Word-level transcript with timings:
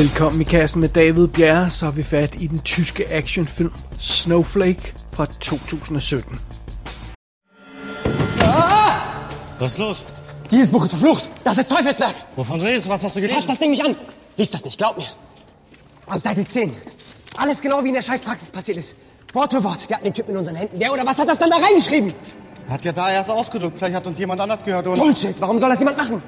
Velkommen 0.00 0.40
i 0.40 0.44
kassen 0.44 0.80
med 0.80 0.88
David 0.88 1.28
Bjerre, 1.28 1.70
så 1.70 1.84
har 1.84 1.92
vi 1.92 2.02
fat 2.02 2.34
i 2.34 2.46
den 2.46 2.58
tyske 2.58 3.04
actionfilm 3.08 3.72
Snowflake 3.98 4.94
fra 5.12 5.26
2017. 5.40 6.40
Was 9.58 9.72
ist 9.72 9.78
los? 9.78 10.06
Dieses 10.50 10.70
Buch 10.70 10.84
ist 10.84 10.90
verflucht. 10.90 11.28
Das 11.44 11.58
ist 11.58 11.68
Teufelswerk. 11.68 12.14
Wovon 12.36 12.60
redest 12.62 12.86
du? 12.86 12.90
Was 12.90 13.04
hast 13.04 13.16
du 13.16 13.20
Fass 13.20 13.28
gelesen? 13.28 13.48
das 13.48 13.58
Ding 13.58 13.70
nicht 13.70 13.84
an. 13.84 13.94
Lies 14.38 14.50
das 14.50 14.64
nicht, 14.64 14.78
glaub 14.78 14.96
mir. 14.96 15.06
Ab 16.06 16.20
Seite 16.20 16.46
10. 16.46 16.72
Alles 17.36 17.60
genau 17.60 17.84
wie 17.84 17.88
in 17.88 17.94
der 17.94 18.02
Scheißpraxis 18.02 18.50
passiert 18.50 18.78
ist. 18.78 18.96
Wort 19.34 19.52
für 19.52 19.62
Wort. 19.62 19.86
Wir 19.86 19.96
hatten 19.96 20.06
den 20.06 20.14
Typen 20.14 20.30
in 20.30 20.38
unseren 20.38 20.56
Händen. 20.56 20.76
Wer 20.78 20.94
oder 20.94 21.04
was 21.04 21.18
hat 21.18 21.28
das 21.28 21.36
dann 21.36 21.50
da 21.50 21.56
reingeschrieben? 21.56 22.14
Hat 22.70 22.82
ja 22.86 22.92
da 22.92 23.10
erst 23.10 23.30
ausgedruckt. 23.30 23.76
Vielleicht 23.76 23.96
hat 23.96 24.06
uns 24.06 24.18
jemand 24.18 24.40
anders 24.40 24.64
gehört 24.64 24.86
und... 24.86 24.98
Bullshit. 24.98 25.38
Warum 25.42 25.58
soll 25.58 25.68
das 25.68 25.78
jemand 25.78 25.98
machen? 25.98 26.22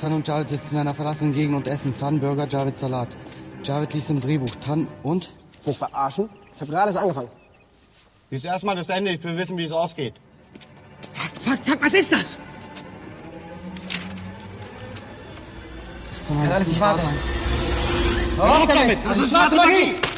Tan 0.00 0.14
und 0.14 0.26
Javid 0.26 0.48
sitzen 0.48 0.76
in 0.76 0.80
einer 0.80 0.94
verlassenen 0.94 1.34
Gegend 1.34 1.54
und 1.54 1.68
essen. 1.68 1.94
Tan, 1.98 2.20
Burger, 2.20 2.48
Javid, 2.48 2.78
Salat. 2.78 3.08
Javid 3.62 3.92
liest 3.92 4.08
im 4.10 4.20
Drehbuch. 4.20 4.54
Tan 4.56 4.88
und? 5.02 5.34
Willst 5.52 5.66
du 5.66 5.70
mich 5.70 5.78
verarschen? 5.78 6.30
Ich 6.54 6.60
habe 6.62 6.70
gerade 6.70 6.86
erst 6.86 6.98
angefangen. 6.98 7.28
Lies 8.30 8.44
erstmal 8.44 8.76
das 8.76 8.88
Ende. 8.88 9.10
Ich 9.10 9.22
will 9.22 9.36
wissen, 9.36 9.58
wie 9.58 9.64
es 9.64 9.72
ausgeht. 9.72 10.14
Fuck, 11.12 11.42
fuck, 11.42 11.64
fuck. 11.66 11.84
Was 11.84 11.92
ist 11.92 12.10
das? 12.10 12.38
Das 16.08 16.26
kann 16.26 16.36
kann 16.36 16.38
alles 16.38 16.54
alles 16.54 16.68
nicht 16.68 16.80
wahr 16.80 16.96
sein. 16.96 17.14
Hör 18.36 18.44
auf 18.44 18.66
damit. 18.68 18.98
Das 19.04 19.16
ist 19.18 19.30
schwarze 19.30 19.56
Magie. 19.56 20.09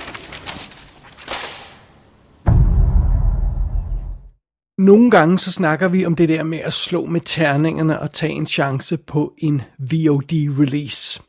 Nogle 4.83 5.11
gange 5.11 5.39
så 5.39 5.53
snakker 5.53 5.89
vi 5.89 6.07
om 6.07 6.15
det 6.15 6.29
der 6.29 6.43
med 6.43 6.59
at 6.59 6.73
slå 6.73 7.07
med 7.07 7.21
terningerne 7.21 8.01
og 8.01 8.13
tage 8.13 8.33
en 8.33 8.47
chance 8.47 8.97
på 8.97 9.35
en 9.39 9.63
VOD-release. 9.79 11.23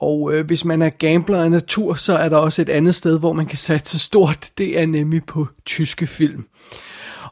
Og 0.00 0.34
øh, 0.34 0.46
hvis 0.46 0.64
man 0.64 0.82
er 0.82 0.90
gambler 0.90 1.42
af 1.42 1.50
natur, 1.50 1.94
så 1.94 2.16
er 2.16 2.28
der 2.28 2.36
også 2.36 2.62
et 2.62 2.68
andet 2.68 2.94
sted, 2.94 3.18
hvor 3.18 3.32
man 3.32 3.46
kan 3.46 3.58
satse 3.58 3.98
stort. 3.98 4.50
Det 4.58 4.80
er 4.80 4.86
nemlig 4.86 5.24
på 5.24 5.46
tyske 5.64 6.06
film. 6.06 6.44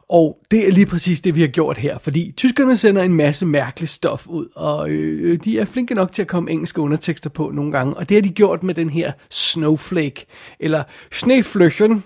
Og 0.09 0.37
det 0.51 0.67
er 0.67 0.71
lige 0.71 0.85
præcis 0.85 1.21
det, 1.21 1.35
vi 1.35 1.41
har 1.41 1.47
gjort 1.47 1.77
her, 1.77 1.97
fordi 1.97 2.33
tyskerne 2.37 2.77
sender 2.77 3.03
en 3.03 3.13
masse 3.13 3.45
mærkeligt 3.45 3.91
stof 3.91 4.27
ud, 4.27 4.47
og 4.55 4.89
øh, 4.89 5.39
de 5.43 5.59
er 5.59 5.65
flinke 5.65 5.95
nok 5.95 6.11
til 6.11 6.21
at 6.21 6.27
komme 6.27 6.51
engelske 6.51 6.81
undertekster 6.81 7.29
på 7.29 7.51
nogle 7.53 7.71
gange, 7.71 7.93
og 7.93 8.09
det 8.09 8.17
har 8.17 8.21
de 8.21 8.29
gjort 8.29 8.63
med 8.63 8.73
den 8.73 8.89
her 8.89 9.11
Snowflake, 9.29 10.25
eller 10.59 10.83
Schneeflöchen, 11.13 11.99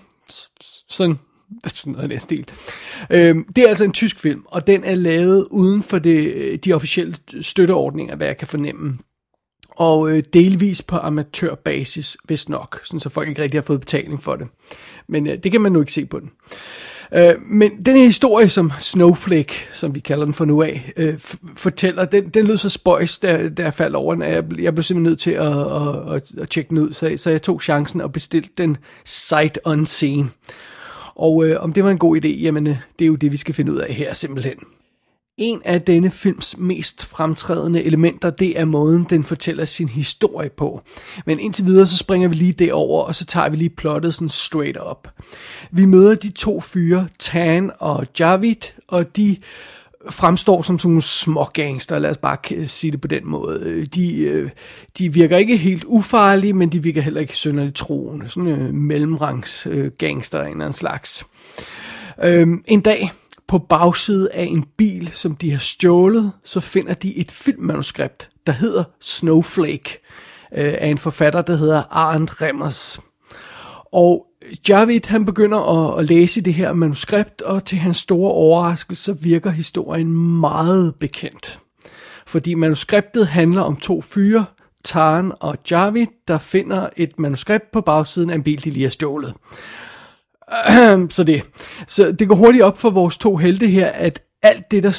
sådan 0.88 1.18
sådan 1.66 1.92
noget 1.92 2.08
i 2.08 2.12
den 2.12 2.20
stil. 2.20 2.46
Øhm, 3.10 3.44
det 3.56 3.64
er 3.64 3.68
altså 3.68 3.84
en 3.84 3.92
tysk 3.92 4.18
film, 4.18 4.42
og 4.46 4.66
den 4.66 4.84
er 4.84 4.94
lavet 4.94 5.46
uden 5.50 5.82
for 5.82 5.98
det, 5.98 6.34
øh, 6.34 6.58
de 6.64 6.72
officielle 6.72 7.16
støtteordninger, 7.40 8.16
hvad 8.16 8.26
jeg 8.26 8.36
kan 8.36 8.48
fornemme. 8.48 8.98
Og 9.70 10.10
øh, 10.10 10.22
delvis 10.32 10.82
på 10.82 10.96
amatørbasis, 10.96 12.16
hvis 12.24 12.48
nok, 12.48 12.80
sådan 12.84 13.00
så 13.00 13.08
folk 13.08 13.28
ikke 13.28 13.42
rigtig 13.42 13.58
har 13.58 13.62
fået 13.62 13.80
betaling 13.80 14.22
for 14.22 14.36
det. 14.36 14.46
Men 15.08 15.26
øh, 15.26 15.38
det 15.38 15.52
kan 15.52 15.60
man 15.60 15.72
nu 15.72 15.80
ikke 15.80 15.92
se 15.92 16.06
på 16.06 16.20
den. 16.20 16.30
Øh, 17.14 17.34
men 17.46 17.84
den 17.84 17.96
her 17.96 18.04
historie, 18.04 18.48
som 18.48 18.72
Snowflake, 18.80 19.54
som 19.72 19.94
vi 19.94 20.00
kalder 20.00 20.24
den 20.24 20.34
for 20.34 20.44
nu 20.44 20.62
af, 20.62 20.92
øh, 20.96 21.14
fortæller, 21.56 22.04
den, 22.04 22.28
den 22.28 22.46
lød 22.46 22.56
så 22.56 22.68
spøjs, 22.68 23.18
da, 23.18 23.48
da 23.48 23.62
jeg 23.62 23.74
faldt 23.74 23.96
over 23.96 24.14
den. 24.14 24.22
at 24.22 24.34
Jeg, 24.34 24.44
jeg 24.62 24.74
blev 24.74 24.82
simpelthen 24.82 25.02
nødt 25.02 25.20
til 25.20 25.30
at, 25.30 25.58
at, 25.58 26.14
at, 26.14 26.40
at 26.42 26.50
tjekke 26.50 26.68
den 26.68 26.78
ud, 26.78 26.92
så, 26.92 27.14
så 27.16 27.30
jeg 27.30 27.42
tog 27.42 27.62
chancen 27.62 28.00
og 28.00 28.12
bestilte 28.12 28.50
den 28.58 28.76
sight 29.04 29.58
unseen. 29.64 30.32
Og 31.20 31.46
øh, 31.46 31.62
om 31.62 31.72
det 31.72 31.84
var 31.84 31.90
en 31.90 31.98
god 31.98 32.24
idé, 32.24 32.28
jamen 32.28 32.66
øh, 32.66 32.76
det 32.98 33.04
er 33.04 33.06
jo 33.06 33.14
det, 33.14 33.32
vi 33.32 33.36
skal 33.36 33.54
finde 33.54 33.72
ud 33.72 33.78
af 33.78 33.94
her 33.94 34.14
simpelthen. 34.14 34.54
En 35.38 35.62
af 35.64 35.82
denne 35.82 36.10
films 36.10 36.58
mest 36.58 37.06
fremtrædende 37.06 37.84
elementer, 37.84 38.30
det 38.30 38.60
er 38.60 38.64
måden, 38.64 39.06
den 39.10 39.24
fortæller 39.24 39.64
sin 39.64 39.88
historie 39.88 40.50
på. 40.50 40.82
Men 41.26 41.40
indtil 41.40 41.66
videre, 41.66 41.86
så 41.86 41.96
springer 41.96 42.28
vi 42.28 42.34
lige 42.34 42.52
det 42.52 42.72
over, 42.72 43.02
og 43.02 43.14
så 43.14 43.26
tager 43.26 43.48
vi 43.48 43.56
lige 43.56 43.70
plottet 43.70 44.14
sådan 44.14 44.28
straight 44.28 44.78
up. 44.90 45.08
Vi 45.70 45.84
møder 45.84 46.14
de 46.14 46.30
to 46.30 46.60
fyre, 46.60 47.08
Tan 47.18 47.70
og 47.78 48.06
Javid, 48.18 48.56
og 48.88 49.16
de 49.16 49.36
fremstår 50.10 50.62
som 50.62 50.78
sådan 50.78 50.90
nogle 50.90 51.02
små 51.02 51.44
gangster, 51.44 51.98
lad 51.98 52.10
os 52.10 52.18
bare 52.18 52.66
sige 52.66 52.90
det 52.90 53.00
på 53.00 53.08
den 53.08 53.26
måde. 53.26 53.62
Øh, 53.66 53.86
de, 53.86 54.22
øh, 54.22 54.50
de 54.98 55.12
virker 55.12 55.36
ikke 55.36 55.56
helt 55.56 55.84
ufarlige, 55.84 56.52
men 56.52 56.72
de 56.72 56.82
virker 56.82 57.02
heller 57.02 57.20
ikke 57.20 57.36
synderligt 57.36 57.76
troende. 57.76 58.28
Sådan 58.28 58.48
øh, 58.48 58.68
en 58.68 58.82
mellemrangs 58.82 59.66
gangster 59.98 60.38
af 60.38 60.44
en 60.44 60.50
eller 60.50 60.64
anden 60.64 60.76
slags. 60.76 61.26
Øhm, 62.22 62.64
en 62.66 62.80
dag 62.80 63.10
på 63.48 63.58
bagside 63.58 64.32
af 64.32 64.44
en 64.44 64.64
bil, 64.76 65.10
som 65.12 65.34
de 65.34 65.50
har 65.50 65.58
stjålet, 65.58 66.32
så 66.44 66.60
finder 66.60 66.94
de 66.94 67.16
et 67.18 67.30
filmmanuskript, 67.30 68.28
der 68.46 68.52
hedder 68.52 68.84
Snowflake, 69.00 69.98
øh, 70.52 70.74
af 70.78 70.88
en 70.88 70.98
forfatter, 70.98 71.42
der 71.42 71.56
hedder 71.56 71.82
Arndt 71.90 72.42
Remmers. 72.42 73.00
Og 73.92 74.26
Javid, 74.68 75.00
han 75.06 75.24
begynder 75.24 75.58
at, 75.58 76.00
at 76.00 76.06
læse 76.08 76.40
det 76.40 76.54
her 76.54 76.72
manuskript, 76.72 77.42
og 77.42 77.64
til 77.64 77.78
hans 77.78 77.96
store 77.96 78.32
overraskelse 78.32 79.18
virker 79.20 79.50
historien 79.50 80.40
meget 80.40 80.94
bekendt. 80.94 81.60
Fordi 82.26 82.54
manuskriptet 82.54 83.26
handler 83.26 83.62
om 83.62 83.76
to 83.76 84.00
fyre, 84.00 84.44
Tarn 84.84 85.32
og 85.40 85.58
Javid, 85.70 86.06
der 86.28 86.38
finder 86.38 86.88
et 86.96 87.18
manuskript 87.18 87.70
på 87.72 87.80
bagsiden 87.80 88.30
af 88.30 88.34
en 88.34 88.42
bil, 88.42 88.64
de 88.64 88.70
lige 88.70 88.82
har 88.82 88.90
stjålet. 88.90 89.34
så 91.16 91.24
det. 91.26 91.42
Så 91.86 92.12
det 92.12 92.28
går 92.28 92.34
hurtigt 92.34 92.64
op 92.64 92.78
for 92.78 92.90
vores 92.90 93.18
to 93.18 93.36
helte 93.36 93.66
her, 93.66 93.86
at 93.86 94.22
alt 94.42 94.70
det, 94.70 94.82
der 94.82 94.90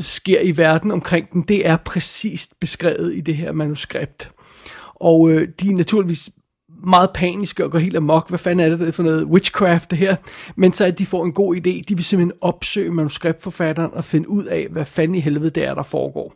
sker 0.00 0.40
i 0.40 0.56
verden 0.56 0.90
omkring 0.90 1.32
den, 1.32 1.42
det 1.42 1.66
er 1.66 1.76
præcist 1.76 2.60
beskrevet 2.60 3.16
i 3.16 3.20
det 3.20 3.36
her 3.36 3.52
manuskript. 3.52 4.30
Og 4.94 5.30
øh, 5.30 5.48
de 5.60 5.70
er 5.70 5.74
naturligvis 5.74 6.30
meget 6.86 7.10
paniske 7.14 7.64
og 7.64 7.70
går 7.70 7.78
helt 7.78 7.96
amok. 7.96 8.28
Hvad 8.28 8.38
fanden 8.38 8.72
er 8.72 8.76
det 8.76 8.94
for 8.94 9.02
noget 9.02 9.24
witchcraft 9.24 9.90
det 9.90 9.98
her? 9.98 10.16
Men 10.56 10.72
så 10.72 10.84
at 10.84 10.98
de 10.98 11.06
får 11.06 11.24
en 11.24 11.32
god 11.32 11.56
idé. 11.56 11.82
De 11.88 11.96
vil 11.96 12.04
simpelthen 12.04 12.38
opsøge 12.40 12.90
manuskriptforfatteren 12.90 13.90
og 13.94 14.04
finde 14.04 14.30
ud 14.30 14.44
af, 14.44 14.66
hvad 14.70 14.84
fanden 14.84 15.14
i 15.14 15.20
helvede 15.20 15.50
det 15.50 15.64
er, 15.64 15.74
der 15.74 15.82
foregår. 15.82 16.34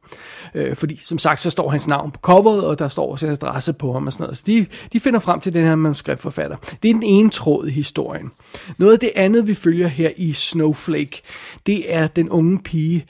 Øh, 0.54 0.76
fordi 0.76 1.00
som 1.04 1.18
sagt, 1.18 1.40
så 1.40 1.50
står 1.50 1.70
hans 1.70 1.88
navn 1.88 2.10
på 2.10 2.20
coveret, 2.22 2.64
og 2.64 2.78
der 2.78 2.88
står 2.88 3.12
også 3.12 3.26
en 3.26 3.32
adresse 3.32 3.72
på 3.72 3.92
ham 3.92 4.06
og 4.06 4.12
sådan 4.12 4.24
noget. 4.24 4.36
Så 4.36 4.42
de, 4.46 4.66
de 4.92 5.00
finder 5.00 5.20
frem 5.20 5.40
til 5.40 5.54
den 5.54 5.66
her 5.66 5.74
manuskriptforfatter. 5.74 6.56
Det 6.82 6.88
er 6.88 6.94
den 6.94 7.02
ene 7.02 7.30
tråd 7.30 7.66
i 7.66 7.70
historien. 7.70 8.30
Noget 8.78 8.92
af 8.92 8.98
det 8.98 9.10
andet, 9.16 9.46
vi 9.46 9.54
følger 9.54 9.88
her 9.88 10.10
i 10.16 10.32
Snowflake, 10.32 11.22
det 11.66 11.94
er 11.94 12.06
den 12.06 12.30
unge 12.30 12.58
pige, 12.58 13.06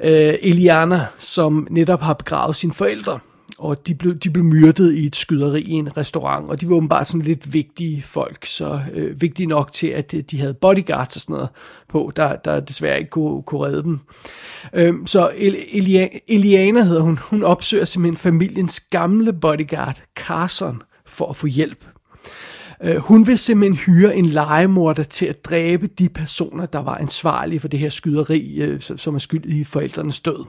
øh, 0.00 0.34
Eliana, 0.42 1.06
som 1.18 1.66
netop 1.70 2.00
har 2.00 2.14
begravet 2.14 2.56
sine 2.56 2.72
forældre 2.72 3.18
og 3.58 3.86
de 3.86 3.94
blev, 3.94 4.18
de 4.18 4.30
blev 4.30 4.44
myrdet 4.44 4.94
i 4.94 5.06
et 5.06 5.16
skyderi 5.16 5.60
i 5.60 5.70
en 5.70 5.96
restaurant, 5.96 6.50
og 6.50 6.60
de 6.60 6.68
var 6.68 6.74
åbenbart 6.74 7.08
sådan 7.08 7.22
lidt 7.22 7.54
vigtige 7.54 8.02
folk, 8.02 8.46
så 8.46 8.80
øh, 8.92 9.22
vigtige 9.22 9.46
nok 9.46 9.72
til, 9.72 9.86
at 9.86 10.14
øh, 10.14 10.22
de 10.30 10.40
havde 10.40 10.54
bodyguards 10.54 11.16
og 11.16 11.22
sådan 11.22 11.34
noget 11.34 11.48
på, 11.88 12.12
der, 12.16 12.36
der 12.36 12.60
desværre 12.60 12.98
ikke 12.98 13.10
kunne, 13.10 13.42
kunne 13.42 13.66
redde 13.66 13.82
dem. 13.82 13.98
Øhm, 14.72 15.06
så 15.06 15.30
Elia, 15.36 16.08
Eliana 16.28 16.82
hedder 16.82 17.02
hun, 17.02 17.18
hun 17.18 17.42
opsøger 17.42 17.84
simpelthen 17.84 18.16
familiens 18.16 18.80
gamle 18.80 19.32
bodyguard, 19.32 20.02
Carson, 20.16 20.82
for 21.06 21.28
at 21.28 21.36
få 21.36 21.46
hjælp. 21.46 21.86
Øh, 22.82 22.96
hun 22.96 23.26
vil 23.26 23.38
simpelthen 23.38 23.76
hyre 23.76 24.16
en 24.16 24.26
legemorder 24.26 25.02
til 25.02 25.26
at 25.26 25.44
dræbe 25.44 25.86
de 25.86 26.08
personer, 26.08 26.66
der 26.66 26.78
var 26.78 26.94
ansvarlige 26.94 27.60
for 27.60 27.68
det 27.68 27.80
her 27.80 27.88
skyderi, 27.88 28.56
øh, 28.60 28.80
som 28.80 28.98
som 28.98 29.14
er 29.14 29.18
skyld 29.18 29.44
i 29.44 29.64
forældrenes 29.64 30.20
død. 30.20 30.44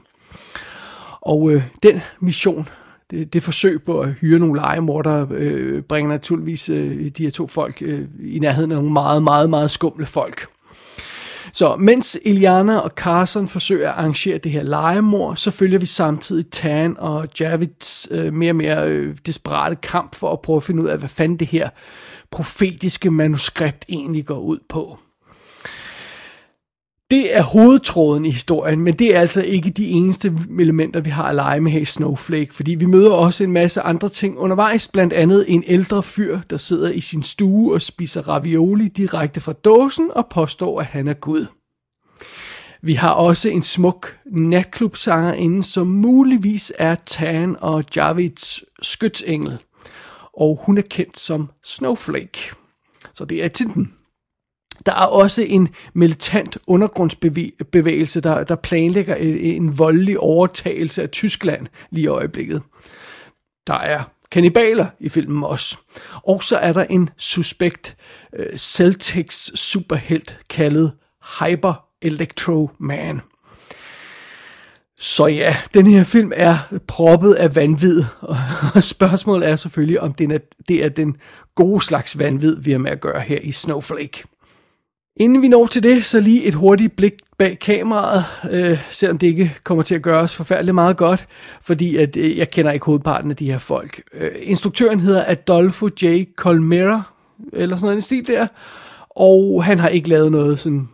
Og 1.20 1.50
øh, 1.50 1.62
den 1.82 2.00
mission, 2.20 2.68
det, 3.10 3.32
det 3.32 3.42
forsøg 3.42 3.82
på 3.82 4.00
at 4.00 4.12
hyre 4.12 4.38
nogle 4.38 4.60
legemordere, 4.60 5.28
øh, 5.30 5.82
bringer 5.82 6.12
naturligvis 6.12 6.68
øh, 6.68 7.10
de 7.10 7.22
her 7.22 7.30
to 7.30 7.46
folk 7.46 7.82
øh, 7.82 8.04
i 8.20 8.38
nærheden 8.38 8.72
af 8.72 8.76
nogle 8.76 8.92
meget, 8.92 9.22
meget, 9.22 9.50
meget 9.50 9.70
skumle 9.70 10.06
folk. 10.06 10.46
Så 11.52 11.76
mens 11.76 12.18
Iliana 12.24 12.78
og 12.78 12.90
Carson 12.90 13.48
forsøger 13.48 13.90
at 13.90 13.98
arrangere 13.98 14.38
det 14.38 14.52
her 14.52 14.62
legemord, 14.62 15.36
så 15.36 15.50
følger 15.50 15.78
vi 15.78 15.86
samtidig 15.86 16.50
Tan 16.50 16.96
og 16.98 17.28
Javits 17.40 18.08
øh, 18.10 18.32
mere 18.32 18.50
og 18.50 18.56
mere 18.56 18.90
øh, 18.90 19.16
desperate 19.26 19.76
kamp 19.76 20.14
for 20.14 20.32
at 20.32 20.40
prøve 20.40 20.56
at 20.56 20.62
finde 20.62 20.82
ud 20.82 20.88
af, 20.88 20.98
hvad 20.98 21.08
fanden 21.08 21.38
det 21.38 21.46
her 21.46 21.68
profetiske 22.30 23.10
manuskript 23.10 23.84
egentlig 23.88 24.26
går 24.26 24.38
ud 24.38 24.58
på. 24.68 24.98
Det 27.10 27.36
er 27.36 27.42
hovedtråden 27.42 28.24
i 28.24 28.30
historien, 28.30 28.80
men 28.80 28.94
det 28.94 29.16
er 29.16 29.20
altså 29.20 29.42
ikke 29.42 29.70
de 29.70 29.88
eneste 29.88 30.32
elementer, 30.60 31.00
vi 31.00 31.10
har 31.10 31.24
at 31.24 31.34
lege 31.34 31.60
med 31.60 31.72
her 31.72 31.80
i 31.80 31.84
Snowflake, 31.84 32.54
fordi 32.54 32.74
vi 32.74 32.86
møder 32.86 33.10
også 33.10 33.44
en 33.44 33.52
masse 33.52 33.80
andre 33.80 34.08
ting 34.08 34.38
undervejs, 34.38 34.88
blandt 34.88 35.12
andet 35.12 35.44
en 35.48 35.64
ældre 35.66 36.02
fyr, 36.02 36.40
der 36.50 36.56
sidder 36.56 36.90
i 36.90 37.00
sin 37.00 37.22
stue 37.22 37.74
og 37.74 37.82
spiser 37.82 38.28
ravioli 38.28 38.88
direkte 38.88 39.40
fra 39.40 39.52
dåsen 39.52 40.10
og 40.12 40.26
påstår, 40.26 40.80
at 40.80 40.86
han 40.86 41.08
er 41.08 41.14
Gud. 41.14 41.46
Vi 42.82 42.94
har 42.94 43.10
også 43.10 43.48
en 43.48 43.62
smuk 43.62 44.18
natklubsangerinde, 44.26 45.62
som 45.62 45.86
muligvis 45.86 46.72
er 46.78 46.94
Tan 47.06 47.56
og 47.60 47.84
Javids 47.96 48.64
skytsengel, 48.82 49.58
og 50.32 50.60
hun 50.62 50.78
er 50.78 50.82
kendt 50.82 51.18
som 51.18 51.50
Snowflake. 51.64 52.38
Så 53.14 53.24
det 53.24 53.44
er 53.44 53.48
titlen. 53.48 53.97
Der 54.86 54.92
er 54.92 55.06
også 55.06 55.42
en 55.42 55.68
militant 55.94 56.58
undergrundsbevægelse, 56.66 58.20
der, 58.20 58.44
der 58.44 58.56
planlægger 58.56 59.14
en, 59.14 59.38
en 59.38 59.78
voldelig 59.78 60.18
overtagelse 60.18 61.02
af 61.02 61.10
Tyskland 61.10 61.66
lige 61.90 62.04
i 62.04 62.06
øjeblikket. 62.06 62.62
Der 63.66 63.74
er 63.74 64.02
kanibaler 64.30 64.86
i 65.00 65.08
filmen 65.08 65.44
også. 65.44 65.76
Og 66.22 66.42
så 66.42 66.56
er 66.56 66.72
der 66.72 66.84
en 66.84 67.10
suspekt 67.16 67.96
øh, 68.36 68.56
Celtics 68.56 69.60
superhelt 69.60 70.38
kaldet 70.50 70.92
Hyper 71.40 71.84
Electro 72.02 72.70
Man. 72.78 73.20
Så 74.98 75.26
ja, 75.26 75.56
den 75.74 75.86
her 75.86 76.04
film 76.04 76.32
er 76.34 76.58
proppet 76.86 77.34
af 77.34 77.56
vanvid, 77.56 78.04
og 78.74 78.84
spørgsmålet 78.84 79.48
er 79.48 79.56
selvfølgelig, 79.56 80.00
om 80.00 80.14
det 80.14 80.32
er, 80.32 80.38
det 80.68 80.84
er 80.84 80.88
den 80.88 81.16
gode 81.54 81.84
slags 81.84 82.18
vanvid, 82.18 82.60
vi 82.60 82.70
har 82.70 82.78
med 82.78 82.90
at 82.90 83.00
gøre 83.00 83.20
her 83.20 83.38
i 83.38 83.52
Snowflake. 83.52 84.24
Inden 85.20 85.42
vi 85.42 85.48
når 85.48 85.66
til 85.66 85.82
det, 85.82 86.04
så 86.04 86.20
lige 86.20 86.44
et 86.44 86.54
hurtigt 86.54 86.96
blik 86.96 87.12
bag 87.38 87.58
kameraet, 87.58 88.24
øh, 88.50 88.78
selvom 88.90 89.18
det 89.18 89.26
ikke 89.26 89.56
kommer 89.64 89.82
til 89.82 89.94
at 89.94 90.02
gøre 90.02 90.20
os 90.20 90.36
forfærdeligt 90.36 90.74
meget 90.74 90.96
godt, 90.96 91.26
fordi 91.60 91.96
at, 91.96 92.16
øh, 92.16 92.38
jeg 92.38 92.50
kender 92.50 92.72
ikke 92.72 92.86
hovedparten 92.86 93.30
af 93.30 93.36
de 93.36 93.50
her 93.50 93.58
folk. 93.58 94.02
Øh, 94.14 94.30
instruktøren 94.40 95.00
hedder 95.00 95.24
Adolfo 95.26 95.88
J. 96.02 96.24
Colmera, 96.36 97.02
eller 97.52 97.76
sådan 97.76 97.86
noget 97.86 97.98
i 97.98 98.00
stil 98.00 98.26
der, 98.26 98.46
og 99.10 99.64
han 99.64 99.78
har 99.78 99.88
ikke 99.88 100.08
lavet 100.08 100.32
noget 100.32 100.58
sådan 100.58 100.88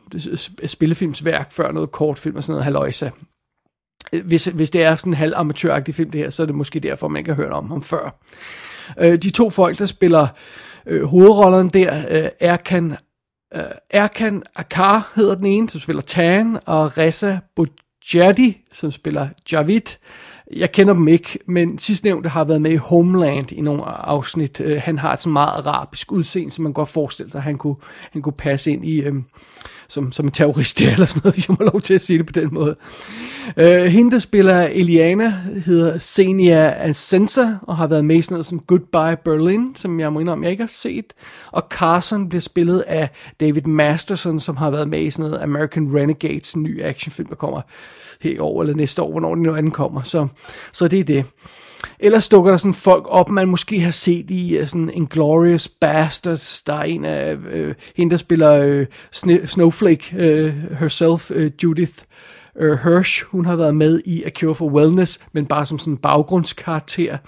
spillefilmsværk 0.66 1.52
før, 1.52 1.72
noget 1.72 1.92
kortfilm 1.92 2.36
og 2.36 2.44
sådan 2.44 2.52
noget 2.52 2.64
haløjsa. 2.64 3.10
Øh, 4.12 4.26
hvis, 4.26 4.44
hvis 4.44 4.70
det 4.70 4.82
er 4.82 4.96
sådan 4.96 5.12
en 5.12 5.16
halv 5.16 5.32
amatøragtig 5.36 5.94
film 5.94 6.10
det 6.10 6.20
her, 6.20 6.30
så 6.30 6.42
er 6.42 6.46
det 6.46 6.54
måske 6.54 6.80
derfor, 6.80 7.08
man 7.08 7.18
ikke 7.18 7.30
har 7.30 7.42
hørt 7.42 7.52
om 7.52 7.68
ham 7.68 7.82
før. 7.82 8.20
Øh, 9.00 9.22
de 9.22 9.30
to 9.30 9.50
folk, 9.50 9.78
der 9.78 9.86
spiller 9.86 10.26
øh, 10.86 11.04
hovedrollerne 11.04 11.70
der, 11.70 12.04
øh, 12.10 12.28
Erkan 12.40 12.96
Uh, 13.56 13.62
Erkan 13.90 14.42
Akar 14.56 15.12
hedder 15.14 15.34
den 15.34 15.46
ene, 15.46 15.70
som 15.70 15.80
spiller 15.80 16.02
Tan, 16.02 16.58
og 16.66 16.98
Reza 16.98 17.38
Bujadi, 17.56 18.60
som 18.72 18.90
spiller 18.90 19.28
Javid. 19.52 19.80
Jeg 20.52 20.72
kender 20.72 20.94
dem 20.94 21.08
ikke, 21.08 21.38
men 21.46 21.78
sidstnævnte 21.78 22.28
har 22.28 22.44
været 22.44 22.62
med 22.62 22.70
i 22.70 22.76
Homeland 22.76 23.52
i 23.52 23.60
nogle 23.60 23.84
afsnit. 23.84 24.60
Uh, 24.60 24.76
han 24.76 24.98
har 24.98 25.12
et 25.12 25.20
sådan 25.20 25.32
meget 25.32 25.66
arabisk 25.66 26.12
udseende, 26.12 26.50
som 26.50 26.62
man 26.62 26.72
godt 26.72 26.88
forestille 26.88 27.30
sig, 27.30 27.38
at 27.38 27.44
han 27.44 27.58
kunne, 27.58 27.76
han 28.12 28.22
kunne 28.22 28.32
passe 28.32 28.72
ind 28.72 28.84
i, 28.84 29.08
Uh, 29.08 29.16
som, 29.88 30.12
som 30.12 30.26
en 30.26 30.32
terrorist 30.32 30.80
eller 30.80 31.06
sådan 31.06 31.20
noget, 31.24 31.34
hvis 31.34 31.48
jeg 31.48 31.56
må 31.60 31.66
lov 31.72 31.80
til 31.80 31.94
at 31.94 32.00
sige 32.00 32.18
det 32.18 32.26
på 32.26 32.32
den 32.32 32.48
måde. 32.52 32.74
Øh, 33.56 33.84
hende, 33.84 34.10
der 34.10 34.18
spiller 34.18 34.62
Eliana, 34.62 35.30
hedder 35.66 35.98
Senia 35.98 36.84
Ansensa, 36.84 37.46
og 37.62 37.76
har 37.76 37.86
været 37.86 38.04
med 38.04 38.16
i 38.16 38.22
sådan 38.22 38.34
noget 38.34 38.46
som 38.46 38.60
Goodbye 38.60 39.16
Berlin, 39.24 39.74
som 39.74 40.00
jeg 40.00 40.12
må 40.12 40.20
indrømme, 40.20 40.44
jeg 40.44 40.50
ikke 40.50 40.62
har 40.62 40.68
set. 40.68 41.12
Og 41.52 41.66
Carson 41.70 42.28
bliver 42.28 42.40
spillet 42.40 42.80
af 42.80 43.08
David 43.40 43.62
Masterson, 43.62 44.40
som 44.40 44.56
har 44.56 44.70
været 44.70 44.88
med 44.88 45.00
i 45.00 45.10
sådan 45.10 45.30
noget 45.30 45.42
American 45.42 45.96
Renegades, 45.96 46.54
en 46.54 46.62
ny 46.62 46.82
actionfilm, 46.82 47.28
der 47.28 47.34
kommer 47.34 47.60
her 48.20 48.42
år 48.42 48.62
eller 48.62 48.74
næste 48.74 49.02
år, 49.02 49.10
hvornår 49.10 49.34
den 49.34 49.42
nu 49.42 49.54
ankommer. 49.54 50.02
Så, 50.02 50.26
så 50.72 50.88
det 50.88 51.00
er 51.00 51.04
det. 51.04 51.24
Ellers 52.00 52.28
dukker 52.28 52.50
der 52.50 52.58
sådan 52.58 52.74
folk 52.74 53.04
op, 53.08 53.30
man 53.30 53.48
måske 53.48 53.80
har 53.80 53.90
set 53.90 54.30
i 54.30 54.58
uh, 54.60 54.66
sådan 54.66 54.90
Inglourious 54.90 55.68
Bastards. 55.68 56.62
Der 56.62 56.74
er 56.74 56.82
en 56.82 57.04
af 57.04 57.36
uh, 57.36 57.74
hende, 57.96 58.10
der 58.10 58.16
spiller 58.16 58.80
uh, 58.80 59.46
Snowflake 59.46 60.16
øh, 60.16 60.54
herself, 60.78 61.30
øh, 61.30 61.50
Judith 61.62 61.92
øh, 62.56 62.78
Hirsch. 62.78 63.24
Hun 63.24 63.44
har 63.44 63.56
været 63.56 63.76
med 63.76 64.00
i 64.04 64.22
A 64.24 64.30
Cure 64.30 64.54
for 64.54 64.66
Wellness, 64.66 65.20
men 65.32 65.46
bare 65.46 65.66
som 65.66 65.78
sådan 65.78 65.94
en 65.94 65.98
baggrundskarakter. 65.98 67.18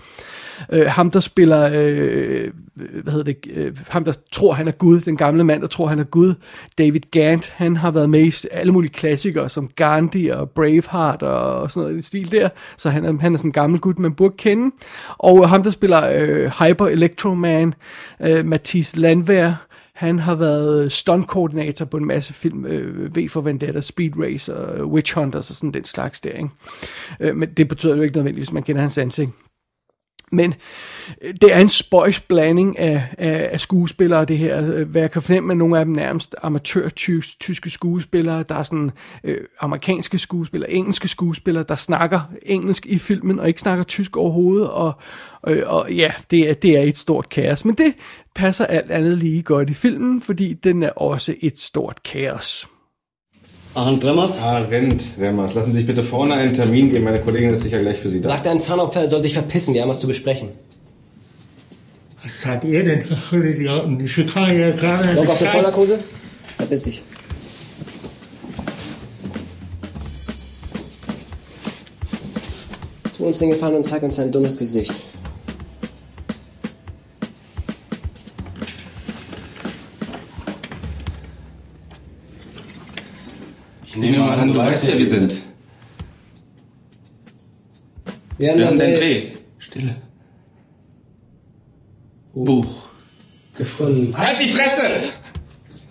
Øh, 0.72 0.86
ham, 0.86 1.10
der 1.10 1.20
spiller, 1.20 1.70
øh, 1.72 2.50
hvad 2.74 3.12
hedder 3.12 3.32
det, 3.32 3.36
øh, 3.50 3.76
ham, 3.88 4.04
der 4.04 4.12
tror, 4.32 4.52
han 4.52 4.68
er 4.68 4.72
Gud, 4.72 5.00
den 5.00 5.16
gamle 5.16 5.44
mand, 5.44 5.60
der 5.60 5.66
tror, 5.66 5.86
han 5.86 5.98
er 5.98 6.04
Gud, 6.04 6.34
David 6.78 7.00
Gant, 7.10 7.52
han 7.56 7.76
har 7.76 7.90
været 7.90 8.10
med 8.10 8.20
i 8.20 8.32
alle 8.50 8.72
mulige 8.72 8.92
klassikere, 8.92 9.48
som 9.48 9.70
Gandhi 9.76 10.28
og 10.28 10.50
Braveheart 10.50 11.22
og 11.22 11.70
sådan 11.70 11.86
noget 11.86 11.98
i 11.98 12.02
stil 12.02 12.30
der, 12.30 12.48
så 12.76 12.90
han 12.90 13.04
er, 13.04 13.20
han 13.20 13.34
er 13.34 13.38
sådan 13.38 13.48
en 13.48 13.52
gammel 13.52 13.80
gut, 13.80 13.98
man 13.98 14.14
burde 14.14 14.34
kende. 14.38 14.74
Og 15.18 15.48
ham, 15.48 15.62
der 15.62 15.70
spiller 15.70 16.10
øh, 16.14 16.50
Hyper 16.60 16.86
Electro 16.86 17.34
Man, 17.34 17.74
øh, 18.20 18.46
Mathis 18.46 18.96
Landvær, 18.96 19.66
han 19.96 20.18
har 20.18 20.34
været 20.34 20.92
stuntkoordinator 20.92 21.84
på 21.84 21.96
en 21.96 22.04
masse 22.04 22.32
film, 22.32 22.66
øh, 22.66 23.16
V 23.16 23.28
for 23.28 23.40
Vendetta, 23.40 23.80
Speed 23.80 24.10
Racer, 24.18 24.72
øh, 24.74 24.86
Witch 24.86 25.14
Hunters 25.14 25.50
og 25.50 25.56
sådan 25.56 25.72
den 25.72 25.84
slags 25.84 26.20
der, 26.20 26.30
ikke? 26.30 26.48
Øh, 27.20 27.36
men 27.36 27.48
det 27.56 27.68
betyder 27.68 27.96
jo 27.96 28.02
ikke 28.02 28.16
nødvendigvis, 28.16 28.48
at 28.48 28.54
man 28.54 28.62
kender 28.62 28.82
hans 28.82 28.98
ansigt. 28.98 29.30
Men 30.32 30.54
øh, 31.22 31.34
det 31.40 31.54
er 31.54 31.58
en 31.58 31.68
spøjs 31.68 32.20
blanding 32.20 32.78
af, 32.78 33.02
af, 33.18 33.48
af 33.52 33.60
skuespillere, 33.60 34.24
det 34.24 34.38
her. 34.38 34.74
Øh, 34.74 34.88
hvad 34.88 35.00
jeg 35.00 35.10
kan 35.10 35.22
fornemme, 35.22 35.52
at 35.52 35.56
nogle 35.56 35.78
af 35.78 35.84
dem 35.84 35.94
nærmest 35.94 36.34
amatør-tyske 36.42 37.70
skuespillere. 37.70 38.42
Der 38.42 38.54
er 38.54 38.62
sådan 38.62 38.90
øh, 39.24 39.40
amerikanske 39.60 40.18
skuespillere, 40.18 40.70
engelske 40.70 41.08
skuespillere, 41.08 41.64
der 41.68 41.74
snakker 41.74 42.20
engelsk 42.42 42.86
i 42.86 42.98
filmen, 42.98 43.40
og 43.40 43.48
ikke 43.48 43.60
snakker 43.60 43.84
tysk 43.84 44.16
overhovedet. 44.16 44.70
Og, 44.70 44.92
og, 45.42 45.56
og 45.66 45.92
ja, 45.92 46.12
det 46.30 46.50
er, 46.50 46.54
det 46.54 46.76
er 46.76 46.82
et 46.82 46.98
stort 46.98 47.28
kaos. 47.28 47.64
Men 47.64 47.74
det 47.74 47.94
passer 48.34 48.66
alt 48.66 48.90
andet 48.90 49.18
lige 49.18 49.42
godt 49.42 49.70
i 49.70 49.74
filmen, 49.74 50.20
fordi 50.20 50.52
den 50.52 50.82
er 50.82 50.90
også 50.90 51.34
et 51.40 51.58
stort 51.58 52.02
kaos. 52.02 52.68
Arndt 53.76 54.04
Remmers? 54.06 54.40
Arndt 54.40 54.70
Remmers. 55.20 55.52
Lassen 55.52 55.70
Sie 55.70 55.78
sich 55.78 55.86
bitte 55.86 56.02
vorne 56.02 56.34
einen 56.34 56.54
Termin 56.54 56.90
geben. 56.90 57.04
Meine 57.04 57.20
Kollegin 57.20 57.50
ist 57.50 57.62
sicher 57.62 57.78
gleich 57.78 57.98
für 57.98 58.08
Sie 58.08 58.22
da. 58.22 58.30
Sagt 58.30 58.46
ein 58.46 58.58
Zahnopfer, 58.58 59.06
soll 59.06 59.20
sich 59.20 59.34
verpissen. 59.34 59.74
Wir 59.74 59.82
haben 59.82 59.90
was 59.90 60.00
zu 60.00 60.06
besprechen. 60.06 60.48
Was 62.22 62.40
seid 62.40 62.64
ihr 62.64 62.82
denn? 62.82 63.04
Ach, 63.12 63.32
Idioten. 63.34 64.00
Ich 64.00 64.14
kann 64.32 64.58
ja 64.58 64.70
gerade... 64.70 65.12
Lock 65.12 65.28
auf 65.28 65.38
der 65.38 65.50
Vorderkose. 65.50 65.98
Verpiss 66.56 66.82
dich. 66.84 67.02
Tu 73.18 73.24
uns 73.24 73.38
den 73.38 73.50
Gefallen 73.50 73.76
und 73.76 73.84
zeig 73.84 74.02
uns 74.02 74.16
dein 74.16 74.32
dummes 74.32 74.56
Gesicht. 74.56 74.94
Ich 83.86 83.96
nehme 83.96 84.18
mal 84.18 84.38
an, 84.38 84.48
du 84.48 84.56
weißt, 84.56 84.86
wer 84.88 84.98
wir 84.98 85.06
sind. 85.06 85.42
Wir 88.38 88.50
haben, 88.50 88.58
Wir 88.58 88.66
haben 88.66 88.78
den 88.78 88.94
Dreh. 88.94 89.22
Stille. 89.58 89.96
Buch. 92.34 92.90
gefunden. 93.56 94.16
Halt 94.16 94.38
die 94.40 94.48
Fresse! 94.48 95.12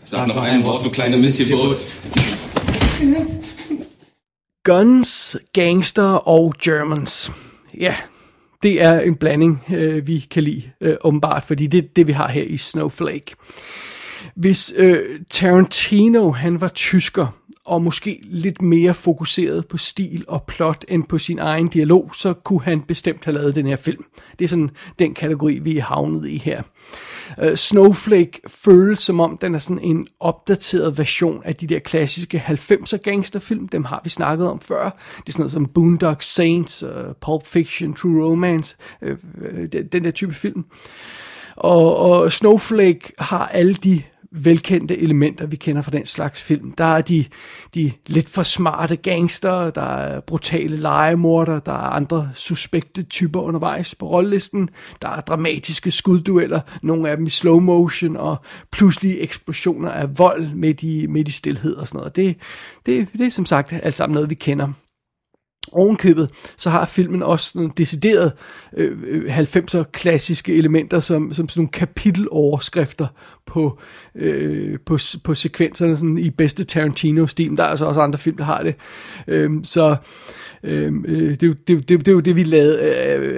Sag 0.04 0.28
noch 0.28 0.38
ein 0.38 0.64
Wort, 0.66 0.86
du 0.86 0.90
kleine 0.92 1.18
Missgeburt. 1.18 1.80
Guns, 4.64 5.38
gangster 5.54 6.28
og 6.28 6.54
Germans. 6.62 7.32
Ja, 7.80 7.96
det 8.64 8.82
er 8.82 9.00
en 9.00 9.16
blanding, 9.16 9.64
øh, 9.70 10.08
vi 10.08 10.28
kan 10.32 10.44
lide, 10.44 10.64
øh, 10.82 10.96
åbenbart, 11.04 11.46
fordi 11.46 11.68
det 11.68 11.78
er 11.78 11.88
det, 11.96 12.08
vi 12.08 12.12
har 12.12 12.28
her 12.28 12.44
i 12.44 12.58
Snowflake. 12.58 13.36
Hvis 14.36 14.74
øh, 14.76 15.20
Tarantino, 15.30 16.32
han 16.32 16.62
var 16.62 16.68
tysker, 16.68 17.28
og 17.66 17.82
måske 17.82 18.20
lidt 18.24 18.62
mere 18.62 18.94
fokuseret 18.94 19.68
på 19.68 19.78
stil 19.78 20.26
og 20.28 20.44
plot 20.44 20.86
end 20.88 21.04
på 21.04 21.18
sin 21.18 21.40
egen 21.40 21.68
dialog, 21.68 22.10
så 22.16 22.34
kunne 22.34 22.62
han 22.62 22.82
bestemt 22.82 23.26
have 23.26 23.36
lavet 23.36 23.56
den 23.56 23.68
her 23.68 23.76
film. 23.76 24.06
Det 24.40 24.46
er 24.46 24.50
sådan 24.50 24.70
den 25.00 25.14
kategori, 25.14 25.60
vi 25.60 25.78
er 25.78 25.84
havnet 25.84 26.28
i 26.28 26.38
her. 26.38 26.62
Uh, 27.44 27.56
Snowflake 27.56 28.42
føles 28.48 29.00
som 29.00 29.20
om, 29.20 29.38
den 29.38 29.56
er 29.56 29.60
sådan 29.60 29.84
en 29.84 30.08
opdateret 30.20 30.98
version 30.98 31.42
af 31.46 31.56
de 31.56 31.68
der 31.68 31.80
klassiske 31.80 32.44
90'er 32.48 32.98
gangsterfilm. 32.98 33.68
Dem 33.68 33.86
har 33.86 34.02
vi 34.04 34.10
snakket 34.10 34.48
om 34.48 34.60
før. 34.60 34.84
Det 35.18 35.28
er 35.28 35.32
sådan 35.32 35.42
noget 35.42 35.52
som 35.52 35.66
Boondock 35.66 36.22
Saints, 36.22 36.84
uh, 36.84 36.90
Pulp 37.22 37.46
Fiction, 37.46 37.94
True 37.94 38.26
Romance, 38.26 38.76
uh, 39.02 39.10
den, 39.72 39.88
den 39.88 40.04
der 40.04 40.12
type 40.12 40.34
film. 40.34 40.66
Og, 41.56 41.98
og 41.98 42.32
Snowflake 42.32 43.12
har 43.20 43.48
alle 43.48 43.74
de 43.74 44.02
velkendte 44.36 44.98
elementer, 44.98 45.46
vi 45.46 45.56
kender 45.56 45.82
fra 45.82 45.92
den 45.92 46.06
slags 46.06 46.42
film. 46.42 46.72
Der 46.72 46.86
er 46.86 47.02
de, 47.02 47.26
de 47.76 47.92
lidt 48.08 48.30
for 48.30 48.44
smarte 48.44 48.96
gangster, 48.96 49.70
der 49.70 49.82
er 49.82 50.20
brutale 50.20 50.78
legemorder, 50.78 51.60
der 51.60 51.72
er 51.72 51.90
andre 51.90 52.30
suspekte 52.34 53.04
typer 53.04 53.40
undervejs 53.40 53.96
på 53.96 54.10
rollelisten, 54.10 54.70
der 55.02 55.10
er 55.10 55.22
dramatiske 55.22 55.92
skuddueller, 55.92 56.60
nogle 56.82 57.10
af 57.10 57.18
dem 57.18 57.26
i 57.26 57.30
slow 57.30 57.60
motion, 57.60 58.18
og 58.18 58.38
pludselige 58.72 59.20
eksplosioner 59.20 59.90
af 59.90 60.20
vold 60.20 60.54
midt 60.54 60.84
i, 60.84 61.08
midt 61.08 61.28
i 61.28 61.32
stillhed 61.32 61.76
og 61.76 61.88
sådan 61.88 61.98
noget. 61.98 62.16
Det, 62.16 62.38
det, 62.86 63.08
det 63.14 63.26
er 63.26 63.32
som 63.32 63.46
sagt 63.46 63.74
alt 63.84 63.98
sammen 63.98 64.14
noget, 64.14 64.30
vi 64.30 64.36
kender 64.36 64.68
ovenkøbet, 65.72 66.30
så 66.58 66.70
har 66.70 66.86
filmen 66.86 67.24
også 67.24 67.52
sådan 67.52 67.72
decideret 67.78 68.32
øh, 68.78 68.98
øh 69.08 69.40
90'er 69.40 69.84
klassiske 69.84 70.56
elementer, 70.56 71.00
som, 71.00 71.34
som 71.34 71.50
sådan 71.50 71.62
nogle 71.62 71.72
kapiteloverskrifter 71.72 73.08
på, 73.46 73.80
øh, 74.16 74.80
på, 74.86 74.98
på 75.24 75.34
sekvenserne 75.34 75.98
sådan 75.98 76.18
i 76.18 76.30
bedste 76.30 76.64
Tarantino-stil. 76.64 77.58
Der 77.58 77.64
er 77.64 77.68
altså 77.68 77.86
også 77.86 78.02
andre 78.02 78.20
film, 78.20 78.38
der 78.38 78.44
har 78.44 78.64
det. 78.64 78.76
Øh, 79.28 79.52
så 79.64 79.96
øhm, 80.64 81.06
øh, 81.08 81.30
det, 81.30 81.44
er 81.44 81.48
jo, 81.48 81.54
det, 81.68 81.90
det, 81.90 82.00
det 82.00 82.08
er 82.08 82.12
jo 82.12 82.20
det, 82.20 82.36
vi 82.36 82.44
lavede, 82.44 82.80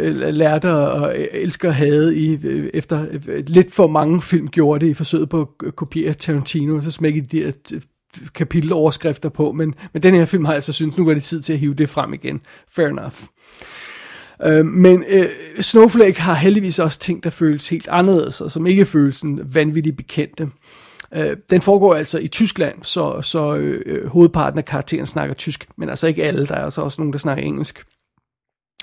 øh, 0.01 0.33
lærte 0.33 0.73
og 0.73 1.15
elsker 1.31 1.69
at 1.69 1.75
have 1.75 2.15
i, 2.15 2.39
øh, 2.43 2.69
efter 2.73 3.05
øh, 3.27 3.43
lidt 3.47 3.73
for 3.73 3.87
mange 3.87 4.21
film 4.21 4.47
gjorde 4.47 4.85
det 4.85 4.91
i 4.91 4.93
forsøget 4.93 5.29
på 5.29 5.49
at 5.65 5.75
kopiere 5.75 6.13
Tarantino, 6.13 6.81
så 6.81 6.91
smækkede 6.91 7.27
de 7.27 7.43
der 7.43 7.79
kapiteloverskrifter 8.35 9.29
på, 9.29 9.51
men, 9.51 9.75
men 9.93 10.03
den 10.03 10.13
her 10.13 10.25
film 10.25 10.45
har 10.45 10.51
jeg 10.51 10.57
altså 10.57 10.73
synes, 10.73 10.97
nu 10.97 11.05
var 11.05 11.13
det 11.13 11.23
tid 11.23 11.41
til 11.41 11.53
at 11.53 11.59
hive 11.59 11.73
det 11.73 11.89
frem 11.89 12.13
igen. 12.13 12.41
Fair 12.75 12.87
enough. 12.87 13.15
Øh, 14.45 14.65
men 14.65 15.03
øh, 15.09 15.29
Snowflake 15.59 16.21
har 16.21 16.33
heldigvis 16.33 16.79
også 16.79 16.99
ting, 16.99 17.23
der 17.23 17.29
føles 17.29 17.69
helt 17.69 17.87
anderledes, 17.87 18.41
og 18.41 18.51
som 18.51 18.67
ikke 18.67 18.85
føles 18.85 19.15
sådan 19.15 19.41
vanvittigt 19.53 19.97
bekendte. 19.97 20.49
Øh, 21.13 21.37
den 21.49 21.61
foregår 21.61 21.95
altså 21.95 22.19
i 22.19 22.27
Tyskland, 22.27 22.83
så, 22.83 23.21
så 23.21 23.55
øh, 23.55 24.07
hovedparten 24.07 24.57
af 24.57 24.65
karakteren 24.65 25.05
snakker 25.05 25.35
tysk, 25.35 25.67
men 25.77 25.89
altså 25.89 26.07
ikke 26.07 26.23
alle, 26.23 26.47
der 26.47 26.55
er 26.55 26.63
altså 26.63 26.81
også 26.81 27.01
nogen, 27.01 27.13
der 27.13 27.19
snakker 27.19 27.43
engelsk. 27.43 27.83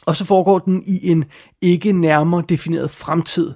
Og 0.06 0.16
så 0.16 0.24
foregår 0.24 0.58
den 0.58 0.82
i 0.86 1.08
en 1.10 1.24
ikke 1.60 1.92
nærmere 1.92 2.44
defineret 2.48 2.90
fremtid, 2.90 3.52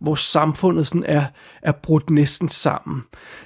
hvor 0.00 0.14
samfundet 0.14 0.86
sådan 0.86 1.04
er, 1.04 1.24
er 1.62 1.72
brudt 1.72 2.10
næsten 2.10 2.48
sammen. 2.48 3.02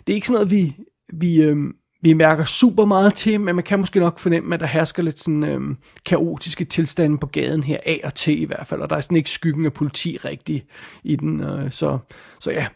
Det 0.06 0.12
er 0.12 0.14
ikke 0.14 0.26
sådan 0.26 0.34
noget, 0.34 0.50
vi, 0.50 0.76
vi, 1.12 1.42
øh, 1.42 1.56
vi 2.02 2.12
mærker 2.12 2.44
super 2.44 2.84
meget 2.84 3.14
til, 3.14 3.40
men 3.40 3.54
man 3.54 3.64
kan 3.64 3.78
måske 3.78 4.00
nok 4.00 4.18
fornemme, 4.18 4.54
at 4.54 4.60
der 4.60 4.66
hersker 4.66 5.02
lidt 5.02 5.18
sådan 5.18 5.44
øh, 5.44 5.60
kaotiske 6.06 6.64
tilstande 6.64 7.18
på 7.18 7.26
gaden 7.26 7.62
her, 7.62 7.78
af 7.86 8.00
og 8.04 8.14
til 8.14 8.42
i 8.42 8.44
hvert 8.44 8.66
fald, 8.66 8.80
og 8.80 8.90
der 8.90 8.96
er 8.96 9.00
sådan 9.00 9.16
ikke 9.16 9.30
skyggen 9.30 9.66
af 9.66 9.72
politi 9.72 10.18
rigtig 10.24 10.64
i 11.04 11.16
den, 11.16 11.40
øh, 11.40 11.70
så, 11.70 11.98
så 12.40 12.50
ja. 12.50 12.66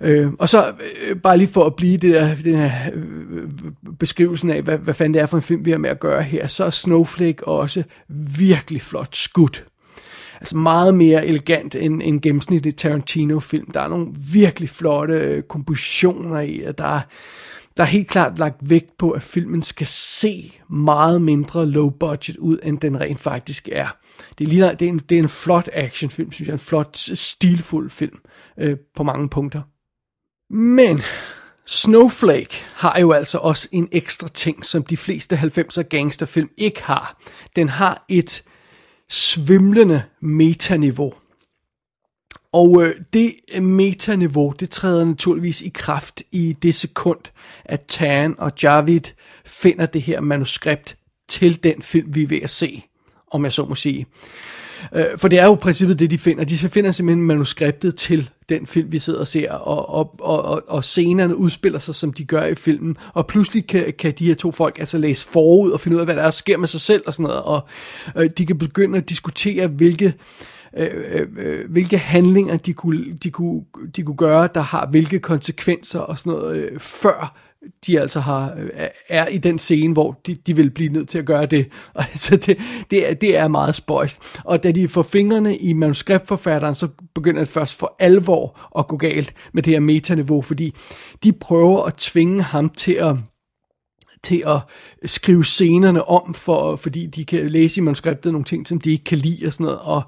Øh, 0.00 0.32
og 0.38 0.48
så 0.48 0.72
øh, 1.06 1.16
bare 1.16 1.38
lige 1.38 1.48
for 1.48 1.64
at 1.64 1.76
blive 1.76 1.96
det 1.96 2.14
der, 2.14 2.34
den 2.34 2.54
her 2.54 2.72
øh, 2.92 3.48
beskrivelsen 3.98 4.50
af, 4.50 4.62
hvad, 4.62 4.78
hvad 4.78 4.94
fanden 4.94 5.14
det 5.14 5.22
er 5.22 5.26
for 5.26 5.36
en 5.36 5.42
film, 5.42 5.64
vi 5.64 5.70
har 5.70 5.78
med 5.78 5.90
at 5.90 6.00
gøre 6.00 6.22
her, 6.22 6.46
så 6.46 6.64
er 6.64 6.70
Snowflake 6.70 7.48
også 7.48 7.82
virkelig 8.38 8.82
flot 8.82 9.16
skudt. 9.16 9.64
Altså 10.40 10.56
meget 10.56 10.94
mere 10.94 11.26
elegant 11.26 11.74
end 11.74 12.02
en 12.04 12.20
gennemsnitlig 12.20 12.76
Tarantino-film. 12.76 13.70
Der 13.70 13.80
er 13.80 13.88
nogle 13.88 14.06
virkelig 14.32 14.68
flotte 14.68 15.14
øh, 15.14 15.42
kompositioner 15.42 16.40
i, 16.40 16.62
og 16.62 16.78
der 16.78 16.84
er, 16.84 17.00
der 17.76 17.82
er 17.82 17.86
helt 17.86 18.08
klart 18.08 18.38
lagt 18.38 18.70
vægt 18.70 18.98
på, 18.98 19.10
at 19.10 19.22
filmen 19.22 19.62
skal 19.62 19.86
se 19.86 20.52
meget 20.70 21.22
mindre 21.22 21.66
low 21.66 21.90
budget 21.90 22.36
ud, 22.36 22.58
end 22.62 22.78
den 22.78 23.00
rent 23.00 23.20
faktisk 23.20 23.68
er. 23.72 23.96
Det, 24.38 24.48
ligner, 24.48 24.74
det, 24.74 24.84
er, 24.84 24.88
en, 24.88 24.98
det 24.98 25.14
er 25.14 25.22
en 25.22 25.28
flot 25.28 25.68
actionfilm, 25.72 26.32
synes 26.32 26.46
jeg. 26.46 26.52
En 26.52 26.58
flot, 26.58 26.96
stilfuld 27.14 27.90
film 27.90 28.18
øh, 28.58 28.76
på 28.96 29.02
mange 29.02 29.28
punkter. 29.28 29.62
Men 30.54 31.02
Snowflake 31.66 32.64
har 32.74 33.00
jo 33.00 33.12
altså 33.12 33.38
også 33.38 33.68
en 33.72 33.88
ekstra 33.92 34.28
ting, 34.28 34.64
som 34.64 34.82
de 34.82 34.96
fleste 34.96 35.36
90'er 35.36 35.82
gangsterfilm 35.82 36.48
ikke 36.58 36.82
har. 36.82 37.22
Den 37.56 37.68
har 37.68 38.04
et 38.08 38.42
svimlende 39.10 40.02
metaniveau. 40.20 41.14
Og 42.52 42.82
øh, 42.82 42.94
det 43.12 43.32
øh, 43.54 43.62
metaniveau, 43.62 44.54
det 44.60 44.70
træder 44.70 45.04
naturligvis 45.04 45.62
i 45.62 45.68
kraft 45.68 46.22
i 46.32 46.56
det 46.62 46.74
sekund, 46.74 47.20
at 47.64 47.84
Tan 47.88 48.34
og 48.38 48.52
Javid 48.62 49.00
finder 49.44 49.86
det 49.86 50.02
her 50.02 50.20
manuskript 50.20 50.96
til 51.28 51.64
den 51.64 51.82
film, 51.82 52.14
vi 52.14 52.22
er 52.22 52.26
ved 52.26 52.42
at 52.42 52.50
se, 52.50 52.84
om 53.30 53.44
jeg 53.44 53.52
så 53.52 53.64
må 53.64 53.74
sige. 53.74 54.06
Øh, 54.94 55.04
for 55.16 55.28
det 55.28 55.38
er 55.38 55.46
jo 55.46 55.54
princippet 55.54 55.98
det, 55.98 56.10
de 56.10 56.18
finder. 56.18 56.44
De 56.44 56.56
finder 56.56 56.90
simpelthen 56.90 57.26
manuskriptet 57.26 57.96
til 57.96 58.30
den 58.48 58.66
film, 58.66 58.92
vi 58.92 58.98
sidder 58.98 59.20
og 59.20 59.26
ser, 59.26 59.52
og, 59.52 59.88
og, 59.88 60.14
og, 60.20 60.42
og, 60.44 60.62
og 60.68 60.84
scenerne 60.84 61.36
udspiller 61.36 61.78
sig, 61.78 61.94
som 61.94 62.12
de 62.12 62.24
gør 62.24 62.44
i 62.44 62.54
filmen, 62.54 62.96
og 63.14 63.26
pludselig 63.26 63.66
kan, 63.66 63.92
kan 63.98 64.14
de 64.18 64.26
her 64.26 64.34
to 64.34 64.50
folk 64.50 64.78
altså 64.78 64.98
læse 64.98 65.26
forud 65.26 65.70
og 65.70 65.80
finde 65.80 65.96
ud 65.96 66.00
af, 66.00 66.06
hvad 66.06 66.16
der 66.16 66.22
er, 66.22 66.30
sker 66.30 66.56
med 66.56 66.68
sig 66.68 66.80
selv 66.80 67.02
og 67.06 67.12
sådan 67.14 67.24
noget, 67.24 67.42
og 67.42 67.66
øh, 68.16 68.30
de 68.38 68.46
kan 68.46 68.58
begynde 68.58 68.98
at 68.98 69.08
diskutere, 69.08 69.66
hvilke 69.66 70.06
øh, 70.06 70.12
Øh, 70.76 70.90
øh, 71.12 71.26
øh 71.36 71.70
hvilke 71.70 71.98
handlinger 71.98 72.56
de 72.56 72.72
kunne, 72.72 73.04
de, 73.22 73.30
kunne, 73.30 73.62
de 73.96 74.02
kunne 74.02 74.16
gøre, 74.16 74.48
der 74.54 74.60
har 74.60 74.86
hvilke 74.86 75.18
konsekvenser 75.18 76.00
og 76.00 76.18
sådan 76.18 76.32
noget, 76.32 76.56
øh, 76.56 76.80
før 76.80 77.38
de 77.86 78.00
altså 78.00 78.20
har, 78.20 78.54
øh, 78.58 78.88
er 79.08 79.26
i 79.26 79.38
den 79.38 79.58
scene, 79.58 79.92
hvor 79.92 80.20
de, 80.26 80.34
de 80.34 80.56
vil 80.56 80.70
blive 80.70 80.92
nødt 80.92 81.08
til 81.08 81.18
at 81.18 81.24
gøre 81.24 81.46
det. 81.46 81.68
Altså 81.94 82.36
det, 82.36 82.58
det, 82.90 83.10
er, 83.10 83.14
det 83.14 83.36
er 83.36 83.48
meget 83.48 83.74
spøjst. 83.74 84.22
Og 84.44 84.62
da 84.62 84.72
de 84.72 84.88
får 84.88 85.02
fingrene 85.02 85.56
i 85.56 85.72
manuskriptforfatteren, 85.72 86.74
så 86.74 86.88
begynder 87.14 87.40
det 87.40 87.48
først 87.48 87.78
for 87.78 87.96
alvor 87.98 88.70
at 88.78 88.86
gå 88.86 88.96
galt 88.96 89.34
med 89.52 89.62
det 89.62 89.72
her 89.72 89.80
metaniveau, 89.80 90.42
fordi 90.42 90.74
de 91.24 91.32
prøver 91.32 91.82
at 91.82 91.94
tvinge 91.94 92.42
ham 92.42 92.68
til 92.68 92.92
at 92.92 93.16
til 94.24 94.42
at 94.46 94.58
skrive 95.04 95.44
scenerne 95.44 96.08
om, 96.08 96.34
for, 96.34 96.76
fordi 96.76 97.06
de 97.06 97.24
kan 97.24 97.50
læse 97.50 97.80
i 97.80 97.82
manuskriptet 97.82 98.32
nogle 98.32 98.44
ting, 98.44 98.68
som 98.68 98.80
de 98.80 98.90
ikke 98.90 99.04
kan 99.04 99.18
lide 99.18 99.46
og 99.46 99.52
sådan 99.52 99.64
noget. 99.64 99.80
Og 99.80 100.02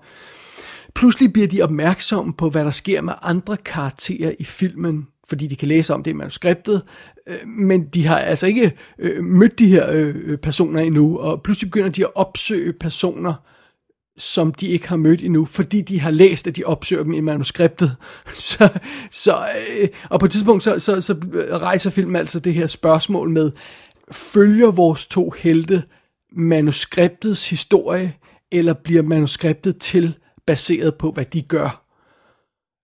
pludselig 0.94 1.32
bliver 1.32 1.48
de 1.48 1.62
opmærksomme 1.62 2.32
på, 2.32 2.50
hvad 2.50 2.64
der 2.64 2.70
sker 2.70 3.00
med 3.00 3.12
andre 3.22 3.56
karakterer 3.56 4.32
i 4.38 4.44
filmen, 4.44 5.06
fordi 5.28 5.46
de 5.46 5.56
kan 5.56 5.68
læse 5.68 5.94
om 5.94 6.02
det 6.02 6.10
i 6.10 6.14
manuskriptet, 6.14 6.82
øh, 7.26 7.48
men 7.48 7.86
de 7.86 8.06
har 8.06 8.18
altså 8.18 8.46
ikke 8.46 8.72
øh, 8.98 9.24
mødt 9.24 9.58
de 9.58 9.66
her 9.66 9.86
øh, 9.92 10.38
personer 10.38 10.80
endnu, 10.80 11.18
og 11.18 11.42
pludselig 11.42 11.70
begynder 11.70 11.90
de 11.90 12.04
at 12.04 12.10
opsøge 12.14 12.72
personer, 12.72 13.34
som 14.18 14.54
de 14.54 14.66
ikke 14.66 14.88
har 14.88 14.96
mødt 14.96 15.22
endnu, 15.22 15.44
fordi 15.44 15.80
de 15.80 16.00
har 16.00 16.10
læst, 16.10 16.46
at 16.46 16.56
de 16.56 16.64
opsøger 16.64 17.02
dem 17.02 17.12
i 17.12 17.20
manuskriptet. 17.20 17.96
Så, 18.28 18.68
så, 19.10 19.38
og 20.10 20.20
på 20.20 20.26
et 20.26 20.32
tidspunkt, 20.32 20.62
så, 20.62 20.78
så, 20.78 21.00
så 21.00 21.16
rejser 21.50 21.90
filmen 21.90 22.16
altså 22.16 22.40
det 22.40 22.54
her 22.54 22.66
spørgsmål 22.66 23.30
med, 23.30 23.52
følger 24.12 24.70
vores 24.70 25.06
to 25.06 25.30
helte 25.30 25.82
manuskriptets 26.36 27.50
historie, 27.50 28.14
eller 28.52 28.72
bliver 28.72 29.02
manuskriptet 29.02 29.78
til 29.78 30.14
baseret 30.46 30.94
på, 30.94 31.10
hvad 31.10 31.24
de 31.24 31.42
gør? 31.42 31.84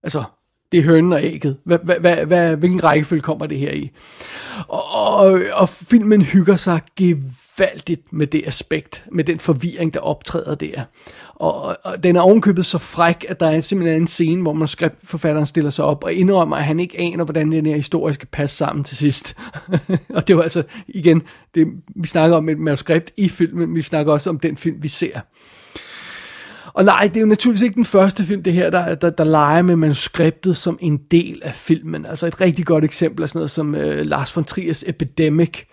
Altså, 0.03 0.23
det 0.71 0.77
er 0.77 0.83
hønnen 0.83 1.13
og 1.13 1.23
ægget. 1.23 1.57
Hvad, 1.63 1.79
hvad, 1.83 1.95
hvad, 1.95 2.25
hvad, 2.25 2.55
hvilken 2.55 2.83
rækkefølge 2.83 3.21
kommer 3.21 3.45
det 3.45 3.59
her 3.59 3.71
i? 3.71 3.91
Og, 4.67 5.15
og, 5.17 5.39
og 5.53 5.69
filmen 5.69 6.21
hygger 6.21 6.55
sig 6.55 6.81
gevaldigt 6.95 8.13
med 8.13 8.27
det 8.27 8.43
aspekt, 8.47 9.05
med 9.11 9.23
den 9.23 9.39
forvirring, 9.39 9.93
der 9.93 9.99
optræder 9.99 10.55
der. 10.55 10.83
Og, 11.35 11.77
og 11.83 12.03
den 12.03 12.15
er 12.15 12.21
ovenkøbet 12.21 12.65
så 12.65 12.77
fræk, 12.77 13.25
at 13.27 13.39
der 13.39 13.45
er 13.45 13.61
simpelthen 13.61 14.01
en 14.01 14.07
scene, 14.07 14.41
hvor 14.41 14.53
man 14.53 14.67
forfatteren 15.03 15.45
stiller 15.45 15.69
sig 15.69 15.85
op 15.85 16.03
og 16.03 16.13
indrømmer, 16.13 16.55
at 16.55 16.63
han 16.63 16.79
ikke 16.79 16.99
aner, 16.99 17.23
hvordan 17.23 17.51
den 17.51 17.65
her 17.65 17.75
historie 17.75 18.13
skal 18.13 18.27
passe 18.31 18.57
sammen 18.57 18.83
til 18.83 18.97
sidst. 18.97 19.37
og 20.09 20.27
det 20.27 20.37
var 20.37 20.43
altså, 20.43 20.63
igen, 20.87 21.21
det, 21.55 21.67
vi 21.95 22.07
snakker 22.07 22.37
om 22.37 22.49
et 22.49 22.59
manuskript 22.59 23.11
i 23.17 23.29
filmen, 23.29 23.75
vi 23.75 23.81
snakker 23.81 24.13
også 24.13 24.29
om 24.29 24.39
den 24.39 24.57
film, 24.57 24.83
vi 24.83 24.87
ser. 24.87 25.19
Og 26.73 26.85
nej, 26.85 27.07
det 27.07 27.15
er 27.15 27.21
jo 27.21 27.27
naturligvis 27.27 27.61
ikke 27.61 27.75
den 27.75 27.85
første 27.85 28.23
film, 28.23 28.43
det 28.43 28.53
her, 28.53 28.69
der, 28.69 28.95
der, 28.95 29.09
der 29.09 29.23
leger 29.23 29.61
med 29.61 29.75
manuskriptet 29.75 30.57
som 30.57 30.77
en 30.81 30.97
del 31.11 31.41
af 31.43 31.53
filmen. 31.53 32.05
Altså 32.05 32.27
et 32.27 32.41
rigtig 32.41 32.65
godt 32.65 32.83
eksempel 32.83 33.23
er 33.23 33.27
sådan 33.27 33.39
noget 33.39 33.51
som 33.51 33.75
øh, 33.75 34.05
Lars 34.05 34.35
von 34.35 34.43
Triers 34.43 34.83
Epidemic, 34.87 35.63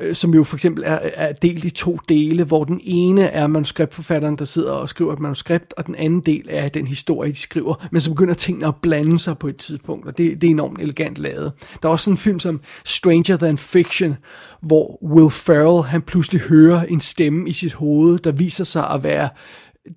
øh, 0.00 0.14
som 0.14 0.34
jo 0.34 0.44
for 0.44 0.56
eksempel 0.56 0.84
er, 0.86 0.98
er 1.14 1.32
delt 1.32 1.64
i 1.64 1.70
to 1.70 1.98
dele, 2.08 2.44
hvor 2.44 2.64
den 2.64 2.80
ene 2.84 3.22
er 3.22 3.46
manuskriptforfatteren, 3.46 4.36
der 4.38 4.44
sidder 4.44 4.72
og 4.72 4.88
skriver 4.88 5.12
et 5.12 5.20
manuskript, 5.20 5.74
og 5.76 5.86
den 5.86 5.94
anden 5.94 6.20
del 6.20 6.46
er 6.50 6.68
den 6.68 6.86
historie, 6.86 7.32
de 7.32 7.36
skriver, 7.36 7.88
men 7.92 8.00
så 8.00 8.10
begynder 8.10 8.34
tingene 8.34 8.66
at 8.66 8.76
blande 8.82 9.18
sig 9.18 9.38
på 9.38 9.48
et 9.48 9.56
tidspunkt, 9.56 10.06
og 10.06 10.18
det, 10.18 10.40
det 10.40 10.46
er 10.46 10.50
enormt 10.50 10.80
elegant 10.80 11.18
lavet. 11.18 11.52
Der 11.82 11.88
er 11.88 11.92
også 11.92 12.04
sådan 12.04 12.14
en 12.14 12.18
film 12.18 12.40
som 12.40 12.60
Stranger 12.84 13.36
Than 13.36 13.58
Fiction, 13.58 14.16
hvor 14.60 14.98
Will 15.02 15.30
Ferrell, 15.30 15.82
han 15.82 16.02
pludselig 16.02 16.40
hører 16.40 16.84
en 16.84 17.00
stemme 17.00 17.48
i 17.48 17.52
sit 17.52 17.72
hoved, 17.72 18.18
der 18.18 18.32
viser 18.32 18.64
sig 18.64 18.90
at 18.90 19.04
være 19.04 19.28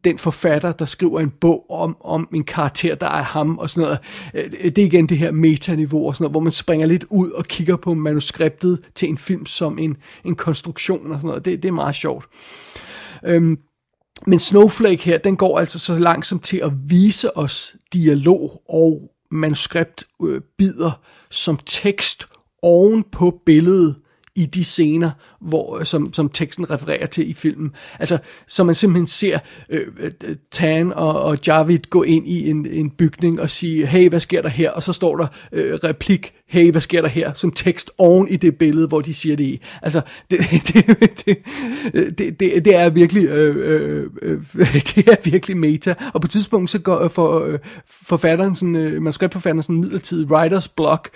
den 0.04 0.18
forfatter, 0.18 0.72
der 0.72 0.86
skriver 0.86 1.20
en 1.20 1.30
bog 1.30 1.65
om, 1.70 1.98
om 2.00 2.30
en 2.34 2.44
karakter, 2.44 2.96
der 2.96 3.08
er 3.08 3.24
ham 3.24 3.58
og 3.58 3.70
sådan 3.70 3.84
noget. 3.84 4.00
Øh, 4.34 4.51
det 4.75 4.77
er 4.77 4.86
igen 4.86 5.10
det 5.10 5.18
her 5.18 5.32
metaniveau 5.32 6.08
og 6.08 6.15
sådan 6.15 6.24
noget, 6.24 6.34
hvor 6.34 6.39
man 6.39 6.51
springer 6.51 6.88
lidt 6.88 7.06
ud 7.10 7.32
og 7.32 7.46
kigger 7.46 7.75
på 7.75 7.94
manuskriptet 7.94 8.80
til 8.96 9.10
en 9.10 9.18
film 9.18 9.46
som 9.46 9.80
en, 9.80 9.98
en 10.24 10.36
konstruktion 10.36 11.12
og 11.12 11.18
sådan 11.18 11.27
noget. 11.27 11.46
Det, 11.46 11.63
det 11.63 11.68
er 11.68 11.74
meget 11.74 11.96
sjovt. 11.96 12.25
Øhm, 13.25 13.58
men 14.27 14.39
Snowflake 14.39 15.04
her, 15.04 15.18
den 15.18 15.36
går 15.36 15.60
altså 15.60 15.80
så 15.80 16.00
langsomt 16.00 16.44
til 16.44 16.58
at 16.58 16.72
vise 16.89 17.38
os 17.38 17.75
dialog 17.94 18.62
og 18.70 19.12
manuskriptbider 19.32 20.86
øh, 20.86 21.06
som 21.30 21.60
tekst 21.65 22.27
oven 22.62 23.04
på 23.12 23.42
billedet 23.46 23.96
i 24.36 24.46
de 24.46 24.63
scener, 24.63 25.12
hvor, 25.45 25.79
øh, 25.79 25.85
som, 25.85 26.13
som 26.13 26.29
teksten 26.29 26.71
refererer 26.71 27.05
til 27.05 27.29
i 27.29 27.33
filmen. 27.33 27.71
Altså, 27.99 28.17
så 28.47 28.63
man 28.63 28.75
simpelthen 28.75 29.07
ser 29.07 29.39
øh, 29.69 29.87
øh, 29.99 30.11
Tan 30.51 30.93
og, 30.93 31.21
og 31.21 31.37
Javid 31.47 31.79
gå 31.89 32.03
ind 32.03 32.27
i 32.27 32.49
en, 32.49 32.65
en 32.65 32.89
bygning 32.89 33.41
og 33.41 33.49
sige, 33.49 33.85
hey, 33.85 34.09
hvad 34.09 34.19
sker 34.19 34.41
der 34.41 34.49
her? 34.49 34.71
Og 34.71 34.83
så 34.83 34.93
står 34.93 35.17
der 35.17 35.27
øh, 35.51 35.73
replik, 35.73 36.33
hey, 36.47 36.71
hvad 36.71 36.81
sker 36.81 37.01
der 37.01 37.09
her? 37.09 37.33
Som 37.33 37.51
tekst 37.51 37.91
oven 37.97 38.27
i 38.27 38.35
det 38.35 38.57
billede, 38.57 38.87
hvor 38.87 39.01
de 39.01 39.13
siger 39.13 39.35
det 39.35 39.43
i. 39.43 39.61
Altså, 39.81 40.01
det, 40.31 40.39
det, 40.67 40.85
det, 41.25 41.37
det, 42.17 42.39
det, 42.39 42.65
det 42.65 42.75
er 42.75 42.89
virkelig 42.89 43.25
øh, 43.25 43.55
øh, 43.55 44.09
øh 44.21 44.39
det 44.95 45.07
er 45.07 45.29
virkelig 45.29 45.57
meta. 45.57 45.95
Og 46.13 46.21
på 46.21 46.25
et 46.25 46.31
tidspunkt 46.31 46.69
så 46.69 46.79
går 46.79 47.07
for, 47.07 47.45
øh, 47.45 47.59
forfatteren 47.85 48.55
sådan, 48.55 48.75
øh, 48.75 49.01
manuskriptforfatteren 49.01 49.63
sådan 49.63 49.79
midlertidig 49.79 50.27
writers 50.27 50.67
block, 50.67 51.09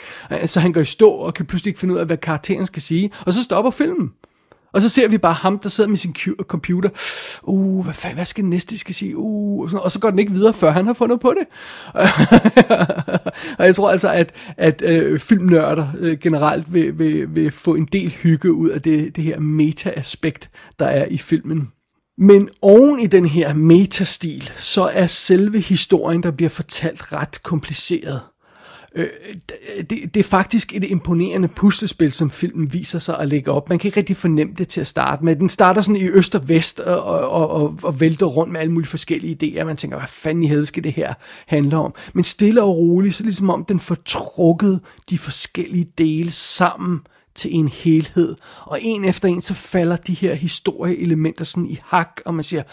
så 0.46 0.60
han 0.60 0.74
går 0.74 0.82
i 0.82 0.86
stå 0.86 1.10
og 1.10 1.34
kan 1.34 1.46
pludselig 1.46 1.70
ikke 1.70 1.80
finde 1.80 1.94
ud 1.94 2.00
af, 2.00 2.06
hvad 2.06 2.18
karakteren 2.18 2.66
skal 2.66 2.82
sige. 2.82 3.12
Og 3.26 3.34
så 3.34 3.44
stopper 3.44 3.72
filmen. 3.72 4.12
Og 4.74 4.82
så 4.82 4.90
ser 4.90 5.08
vi 5.08 5.18
bare 5.18 5.34
ham, 5.34 5.60
der 5.60 5.70
sidder 5.70 5.90
med 5.90 5.98
sin 5.98 6.16
computer. 6.42 6.90
Uh, 7.44 7.84
hvad, 7.84 7.94
fanden, 7.94 8.16
hvad 8.16 8.26
skal 8.26 8.46
næste, 8.46 8.78
skal 8.78 8.96
sige? 8.96 9.18
Uh, 9.18 9.64
og, 9.64 9.70
sådan, 9.70 9.84
og 9.84 9.92
så 9.92 10.00
går 10.00 10.10
den 10.10 10.20
ikke 10.20 10.32
videre, 10.32 10.54
før 10.54 10.72
han 10.72 10.86
har 10.86 10.94
fundet 10.94 11.20
på 11.20 11.34
det. 11.40 11.48
og 13.60 13.66
jeg 13.66 13.76
tror 13.76 13.90
altså, 13.90 14.10
at, 14.10 14.34
at 14.58 14.82
øh, 14.86 15.20
filmnørder 15.20 15.88
øh, 16.00 16.18
generelt 16.20 16.74
vil, 16.74 17.00
vil, 17.00 17.36
vil 17.36 17.52
få 17.52 17.76
en 17.76 17.86
del 17.86 18.10
hygge 18.10 18.54
ud 18.54 18.70
af 18.70 18.82
det, 18.82 19.16
det 19.16 19.24
her 19.24 19.40
meta-aspekt, 19.40 20.50
der 20.80 20.86
er 20.86 21.06
i 21.06 21.18
filmen. 21.18 21.72
Men 22.18 22.50
oven 22.62 23.00
i 23.00 23.08
den 23.08 23.26
her 23.26 23.54
metastil, 23.54 24.52
så 24.56 24.90
er 24.94 25.08
selve 25.08 25.60
historien, 25.60 26.24
der 26.24 26.32
bliver 26.32 26.50
fortalt, 26.50 27.14
ret 27.14 27.44
kompliceret. 27.44 28.22
Øh, 28.96 29.08
det, 29.90 30.14
det 30.14 30.18
er 30.18 30.24
faktisk 30.24 30.76
et 30.76 30.84
imponerende 30.84 31.48
puslespil, 31.48 32.12
som 32.12 32.32
filmen 32.32 32.74
viser 32.74 33.00
sig 33.00 33.20
at 33.20 33.28
lægge 33.28 33.52
op. 33.52 33.70
Man 33.70 33.80
kan 33.80 33.88
ikke 33.88 33.98
rigtig 33.98 34.18
fornemme 34.18 34.54
det 34.58 34.68
til 34.68 34.82
at 34.82 34.88
starte 34.88 35.26
med. 35.26 35.36
Den 35.36 35.50
starter 35.50 35.82
sådan 35.82 36.02
i 36.02 36.10
øst 36.10 36.36
og 36.36 36.50
vest 36.50 36.80
og, 36.80 37.04
og, 37.04 37.50
og, 37.50 37.80
og 37.84 38.02
vælter 38.02 38.26
rundt 38.26 38.52
med 38.52 38.60
alle 38.60 38.74
mulige 38.74 38.90
forskellige 38.90 39.38
idéer. 39.44 39.64
Man 39.64 39.78
tænker, 39.78 39.98
hvad 39.98 40.08
fanden 40.08 40.44
i 40.44 40.48
helvede 40.48 40.66
skal 40.66 40.84
det 40.84 40.94
her 40.94 41.14
handle 41.48 41.78
om? 41.78 41.94
Men 42.14 42.24
stille 42.24 42.64
og 42.64 42.78
roligt, 42.78 43.16
så 43.16 43.24
ligesom 43.24 43.50
om 43.50 43.66
den 43.66 43.80
får 43.80 43.98
trukket 44.06 44.82
de 45.10 45.18
forskellige 45.18 45.88
dele 45.98 46.32
sammen 46.32 47.00
til 47.36 47.56
en 47.56 47.68
helhed. 47.68 48.36
Og 48.66 48.80
en 48.82 49.06
efter 49.06 49.28
en, 49.28 49.42
så 49.42 49.54
falder 49.54 49.96
de 49.96 50.14
her 50.14 50.34
historieelementer 50.34 51.46
sådan 51.46 51.68
i 51.68 51.80
hak, 51.84 52.22
og 52.26 52.36
man 52.36 52.44
siger, 52.44 52.64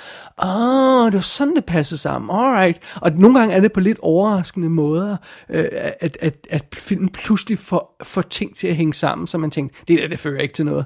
åh, 0.44 1.06
det 1.06 1.14
var 1.14 1.20
sådan, 1.20 1.56
det 1.56 1.64
passer 1.64 1.96
sammen, 1.96 2.30
alright. 2.30 2.78
Og 2.94 3.12
nogle 3.12 3.38
gange 3.38 3.54
er 3.54 3.60
det 3.60 3.72
på 3.72 3.80
lidt 3.80 3.98
overraskende 3.98 4.70
måder, 4.70 5.16
øh, 5.50 5.68
at, 6.00 6.16
at, 6.20 6.46
at 6.50 6.74
filmen 6.78 7.08
pludselig 7.08 7.58
får, 7.58 7.96
får 8.02 8.22
ting 8.22 8.56
til 8.56 8.68
at 8.68 8.76
hænge 8.76 8.94
sammen, 8.94 9.26
så 9.26 9.38
man 9.38 9.50
tænker, 9.50 9.76
det 9.88 9.98
der, 9.98 10.08
det 10.08 10.18
fører 10.18 10.40
ikke 10.40 10.54
til 10.54 10.64
noget. 10.64 10.84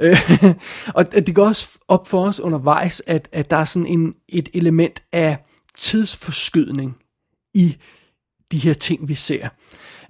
Øh, 0.00 0.16
og 0.96 1.12
det 1.12 1.34
går 1.34 1.46
også 1.46 1.78
op 1.88 2.08
for 2.08 2.26
os 2.26 2.40
undervejs, 2.40 3.02
at, 3.06 3.28
at 3.32 3.50
der 3.50 3.56
er 3.56 3.64
sådan 3.64 3.86
en, 3.86 4.14
et 4.28 4.48
element 4.54 5.02
af 5.12 5.38
tidsforskydning 5.78 6.96
i 7.54 7.76
de 8.52 8.58
her 8.58 8.74
ting, 8.74 9.08
vi 9.08 9.14
ser 9.14 9.48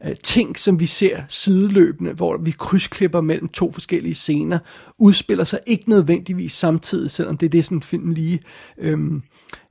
øh, 0.04 0.16
ting, 0.22 0.58
som 0.58 0.80
vi 0.80 0.86
ser 0.86 1.22
sideløbende, 1.28 2.12
hvor 2.12 2.36
vi 2.36 2.50
krydsklipper 2.50 3.20
mellem 3.20 3.48
to 3.48 3.72
forskellige 3.72 4.14
scener, 4.14 4.58
udspiller 4.98 5.44
sig 5.44 5.60
ikke 5.66 5.90
nødvendigvis 5.90 6.52
samtidig, 6.52 7.10
selvom 7.10 7.36
det 7.36 7.46
er 7.46 7.50
det, 7.50 7.64
sådan 7.64 7.82
film 7.82 8.10
lige 8.10 8.40
øhm, 8.78 9.22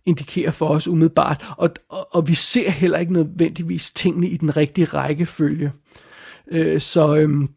indikerer 0.06 0.52
for 0.52 0.68
os 0.68 0.88
umiddelbart. 0.88 1.46
Og, 1.58 1.70
og, 1.90 2.08
og 2.12 2.28
vi 2.28 2.34
ser 2.34 2.70
heller 2.70 3.00
ikke 3.00 3.14
nødvendigvis 3.14 3.92
tingene 3.92 4.28
i 4.28 4.38
den 4.38 4.58
rigtige 4.58 4.86
rækkefølge. 4.86 5.72
Øh, 6.52 6.82
så... 6.82 7.16
Øhm, 7.16 7.50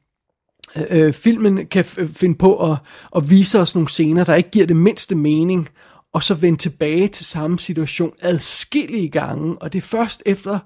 øh, 0.90 1.12
filmen 1.12 1.66
kan 1.66 1.84
finde 2.14 2.34
på 2.34 2.72
at, 2.72 2.78
at 3.16 3.30
vise 3.30 3.60
os 3.60 3.74
nogle 3.74 3.88
scener, 3.88 4.24
der 4.24 4.34
ikke 4.34 4.50
giver 4.50 4.66
det 4.66 4.76
mindste 4.76 5.14
mening, 5.14 5.68
og 6.12 6.22
så 6.22 6.34
vende 6.34 6.58
tilbage 6.58 7.08
til 7.08 7.26
samme 7.26 7.58
situation 7.58 8.12
adskillige 8.20 9.08
gange, 9.08 9.62
og 9.62 9.72
det 9.72 9.78
er 9.78 9.82
først 9.82 10.22
efter 10.26 10.58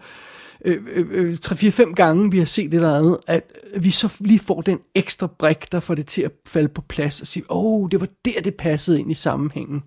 øh, 0.65 0.77
øh, 0.95 1.07
øh 1.11 1.37
3-4-5 1.45 1.95
gange, 1.95 2.31
vi 2.31 2.39
har 2.39 2.45
set 2.45 2.71
det 2.71 2.77
eller 2.77 2.95
andet, 2.95 3.19
at 3.27 3.43
vi 3.77 3.91
så 3.91 4.17
lige 4.21 4.39
får 4.39 4.61
den 4.61 4.79
ekstra 4.95 5.29
brik, 5.39 5.73
der 5.73 5.81
får 5.81 5.95
det 5.95 6.07
til 6.07 6.23
at 6.23 6.33
falde 6.47 6.69
på 6.69 6.83
plads 6.83 7.21
og 7.21 7.27
sige, 7.27 7.45
åh, 7.51 7.83
oh, 7.83 7.89
det 7.91 8.01
var 8.01 8.09
der, 8.25 8.41
det 8.45 8.55
passede 8.55 9.01
ind 9.01 9.11
i 9.11 9.15
sammenhængen. 9.15 9.83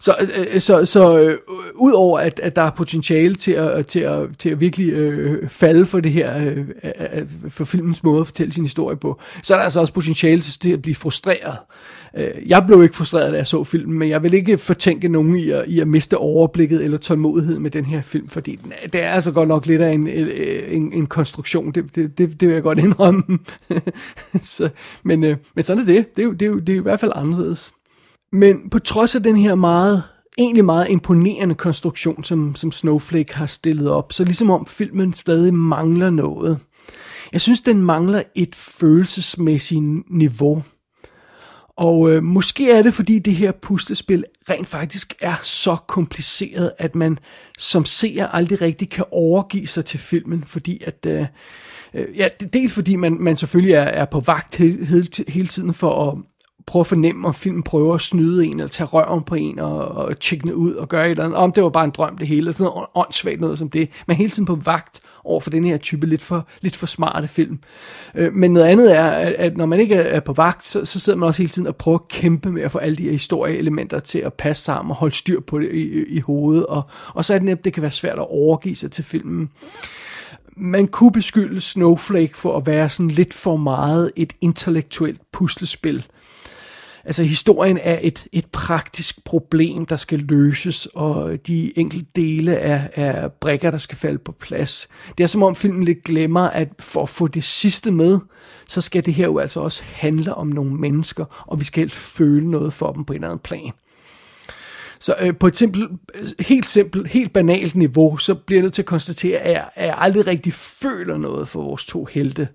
Så, 0.00 0.14
øh, 0.20 0.28
øh, 0.54 0.60
så, 0.60 0.84
så 0.84 1.18
øh, 1.18 1.38
udover 1.74 2.18
at, 2.18 2.40
at 2.40 2.56
der 2.56 2.62
er 2.62 2.70
potentiale 2.70 3.34
til 3.34 3.52
at, 3.52 3.86
til 3.86 4.00
at, 4.00 4.38
til 4.38 4.50
at 4.50 4.60
virkelig 4.60 4.92
øh, 4.92 5.48
falde 5.48 5.86
for 5.86 6.00
det 6.00 6.12
her, 6.12 6.46
øh, 6.46 6.68
øh 6.84 7.26
for 7.48 7.64
filmens 7.64 8.02
måde 8.02 8.20
at 8.20 8.26
fortælle 8.26 8.52
sin 8.52 8.64
historie 8.64 8.96
på, 8.96 9.20
så 9.42 9.54
er 9.54 9.58
der 9.58 9.64
altså 9.64 9.80
også 9.80 9.92
potentiale 9.92 10.40
til 10.42 10.72
at 10.72 10.82
blive 10.82 10.94
frustreret. 10.94 11.52
Øh, 11.52 11.97
Øh, 12.16 12.30
jeg 12.46 12.64
blev 12.66 12.82
ikke 12.82 12.96
frustreret, 12.96 13.32
da 13.32 13.36
jeg 13.36 13.46
så 13.46 13.64
filmen, 13.64 13.98
men 13.98 14.08
jeg 14.08 14.22
vil 14.22 14.34
ikke 14.34 14.58
fortænke 14.58 15.08
nogen 15.08 15.36
i 15.36 15.50
at, 15.50 15.64
i 15.66 15.80
at 15.80 15.88
miste 15.88 16.18
overblikket 16.18 16.84
eller 16.84 16.98
tålmodighed 16.98 17.58
med 17.58 17.70
den 17.70 17.84
her 17.84 18.02
film, 18.02 18.28
fordi 18.28 18.56
den 18.56 18.72
det 18.92 19.02
er 19.02 19.10
altså 19.10 19.32
godt 19.32 19.48
nok 19.48 19.66
lidt 19.66 19.82
af 19.82 19.92
en, 19.92 20.08
øh, 20.08 20.76
en, 20.76 20.92
en 20.92 21.06
konstruktion, 21.06 21.72
det, 21.72 21.94
det, 21.94 22.18
det, 22.18 22.40
det 22.40 22.48
vil 22.48 22.54
jeg 22.54 22.62
godt 22.62 22.78
indrømme. 22.78 23.38
så, 24.42 24.68
men, 25.02 25.24
øh, 25.24 25.36
men 25.54 25.64
sådan 25.64 25.82
er 25.82 25.86
det. 25.86 26.16
Det 26.16 26.24
er, 26.24 26.30
det, 26.30 26.42
er 26.42 26.46
jo, 26.46 26.58
det 26.58 26.72
er 26.72 26.76
i 26.76 26.82
hvert 26.82 27.00
fald 27.00 27.12
anderledes. 27.14 27.72
Men 28.32 28.70
på 28.70 28.78
trods 28.78 29.16
af 29.16 29.22
den 29.22 29.36
her 29.36 29.54
meget, 29.54 30.02
egentlig 30.38 30.64
meget 30.64 30.88
imponerende 30.90 31.54
konstruktion, 31.54 32.24
som, 32.24 32.54
som 32.54 32.72
Snowflake 32.72 33.34
har 33.34 33.46
stillet 33.46 33.90
op, 33.90 34.12
så 34.12 34.24
ligesom 34.24 34.50
om 34.50 34.66
filmen 34.66 35.12
stadig 35.12 35.54
mangler 35.54 36.10
noget. 36.10 36.58
Jeg 37.32 37.40
synes, 37.40 37.62
den 37.62 37.82
mangler 37.82 38.22
et 38.34 38.54
følelsesmæssigt 38.54 40.10
niveau. 40.10 40.62
Og 41.78 42.10
øh, 42.10 42.22
måske 42.22 42.70
er 42.70 42.82
det, 42.82 42.94
fordi 42.94 43.18
det 43.18 43.34
her 43.34 43.52
puslespil 43.52 44.24
rent 44.50 44.68
faktisk 44.68 45.14
er 45.20 45.34
så 45.42 45.76
kompliceret, 45.86 46.72
at 46.78 46.94
man 46.94 47.18
som 47.58 47.84
seer 47.84 48.26
aldrig 48.26 48.60
rigtig 48.60 48.90
kan 48.90 49.04
overgive 49.10 49.66
sig 49.66 49.84
til 49.84 50.00
filmen, 50.00 50.44
fordi 50.44 50.82
at... 50.86 51.06
Øh, 51.06 51.26
øh 51.94 52.16
ja, 52.16 52.28
dels 52.52 52.72
fordi 52.72 52.96
man, 52.96 53.16
man 53.20 53.36
selvfølgelig 53.36 53.74
er, 53.74 53.82
er 53.82 54.04
på 54.04 54.20
vagt 54.20 54.56
hele, 54.56 55.06
hele 55.28 55.48
tiden 55.48 55.74
for 55.74 56.10
at, 56.10 56.18
prøve 56.68 56.80
at 56.80 56.86
fornemme, 56.86 57.28
om 57.28 57.34
filmen 57.34 57.62
prøver 57.62 57.94
at 57.94 58.00
snyde 58.00 58.46
en, 58.46 58.52
eller 58.52 58.68
tage 58.68 58.86
røven 58.86 59.22
på 59.22 59.34
en, 59.34 59.58
og, 59.58 59.88
og 59.88 60.20
tjekke 60.20 60.56
ud, 60.56 60.74
og 60.74 60.88
gøre 60.88 61.06
et 61.06 61.10
eller 61.10 61.24
andet. 61.24 61.38
Om 61.38 61.52
det 61.52 61.62
var 61.62 61.68
bare 61.68 61.84
en 61.84 61.90
drøm, 61.90 62.18
det 62.18 62.28
hele, 62.28 62.52
sådan 62.52 62.72
noget 62.72 62.86
åndssvagt 62.94 63.40
noget 63.40 63.58
som 63.58 63.70
det. 63.70 63.90
Man 64.06 64.14
er 64.14 64.18
hele 64.18 64.30
tiden 64.30 64.46
på 64.46 64.54
vagt 64.54 65.00
over 65.24 65.40
for 65.40 65.50
den 65.50 65.64
her 65.64 65.76
type 65.76 66.06
lidt 66.06 66.22
for, 66.22 66.46
lidt 66.60 66.76
for 66.76 66.86
smarte 66.86 67.28
film. 67.28 67.58
Øh, 68.14 68.32
men 68.34 68.52
noget 68.52 68.66
andet 68.66 68.96
er, 68.96 69.06
at, 69.06 69.32
at 69.32 69.56
når 69.56 69.66
man 69.66 69.80
ikke 69.80 69.94
er 69.94 70.20
på 70.20 70.32
vagt, 70.32 70.64
så, 70.64 70.84
så 70.84 71.00
sidder 71.00 71.18
man 71.18 71.26
også 71.26 71.42
hele 71.42 71.50
tiden 71.50 71.68
og 71.68 71.76
prøver 71.76 71.98
at 71.98 72.08
kæmpe 72.08 72.50
med 72.52 72.62
at 72.62 72.72
få 72.72 72.78
alle 72.78 72.96
de 72.96 73.02
her 73.02 73.12
historieelementer 73.12 73.98
til 73.98 74.18
at 74.18 74.34
passe 74.34 74.62
sammen, 74.62 74.90
og 74.90 74.96
holde 74.96 75.14
styr 75.14 75.40
på 75.40 75.58
det 75.58 75.72
i, 75.72 76.04
i 76.08 76.20
hovedet, 76.20 76.66
og, 76.66 76.82
og 77.14 77.24
så 77.24 77.34
er 77.34 77.38
det 77.38 77.44
nemt, 77.44 77.64
det 77.64 77.72
kan 77.72 77.82
være 77.82 77.90
svært 77.90 78.18
at 78.18 78.28
overgive 78.30 78.76
sig 78.76 78.90
til 78.90 79.04
filmen 79.04 79.50
man 80.60 80.86
kunne 80.86 81.12
beskylde 81.12 81.60
Snowflake 81.60 82.36
for 82.36 82.56
at 82.56 82.66
være 82.66 82.88
sådan 82.88 83.10
lidt 83.10 83.34
for 83.34 83.56
meget 83.56 84.12
et 84.16 84.32
intellektuelt 84.40 85.20
puslespil. 85.32 86.06
Altså 87.08 87.22
historien 87.22 87.78
er 87.82 87.98
et, 88.02 88.26
et 88.32 88.46
praktisk 88.46 89.24
problem, 89.24 89.86
der 89.86 89.96
skal 89.96 90.18
løses, 90.18 90.86
og 90.86 91.46
de 91.46 91.78
enkelte 91.78 92.06
dele 92.16 92.54
er, 92.54 92.88
er 92.94 93.28
brikker, 93.28 93.70
der 93.70 93.78
skal 93.78 93.98
falde 93.98 94.18
på 94.18 94.32
plads. 94.32 94.88
Det 95.18 95.24
er 95.24 95.28
som 95.28 95.42
om 95.42 95.54
filmen 95.54 95.84
lidt 95.84 96.04
glemmer, 96.04 96.40
at 96.40 96.68
for 96.78 97.02
at 97.02 97.08
få 97.08 97.26
det 97.26 97.44
sidste 97.44 97.90
med, 97.90 98.18
så 98.66 98.80
skal 98.80 99.06
det 99.06 99.14
her 99.14 99.24
jo 99.24 99.38
altså 99.38 99.60
også 99.60 99.82
handle 99.84 100.34
om 100.34 100.46
nogle 100.46 100.74
mennesker, 100.74 101.44
og 101.46 101.60
vi 101.60 101.64
skal 101.64 101.80
helst 101.80 101.96
føle 101.96 102.50
noget 102.50 102.72
for 102.72 102.92
dem 102.92 103.04
på 103.04 103.12
en 103.12 103.16
eller 103.16 103.28
anden 103.28 103.42
plan. 103.44 103.72
Så 104.98 105.14
øh, 105.20 105.36
på 105.36 105.46
et 105.46 105.56
simpelt, 105.56 105.90
øh, 106.14 106.28
helt 106.40 106.68
simpelt, 106.68 107.08
helt 107.08 107.32
banalt 107.32 107.74
niveau, 107.74 108.16
så 108.16 108.34
bliver 108.34 108.58
jeg 108.58 108.62
nødt 108.62 108.74
til 108.74 108.82
at 108.82 108.86
konstatere, 108.86 109.38
at 109.38 109.52
jeg, 109.52 109.68
at 109.74 109.86
jeg 109.86 109.94
aldrig 109.98 110.26
rigtig 110.26 110.52
føler 110.52 111.16
noget 111.16 111.48
for 111.48 111.62
vores 111.62 111.86
to 111.86 112.04
helte 112.04 112.48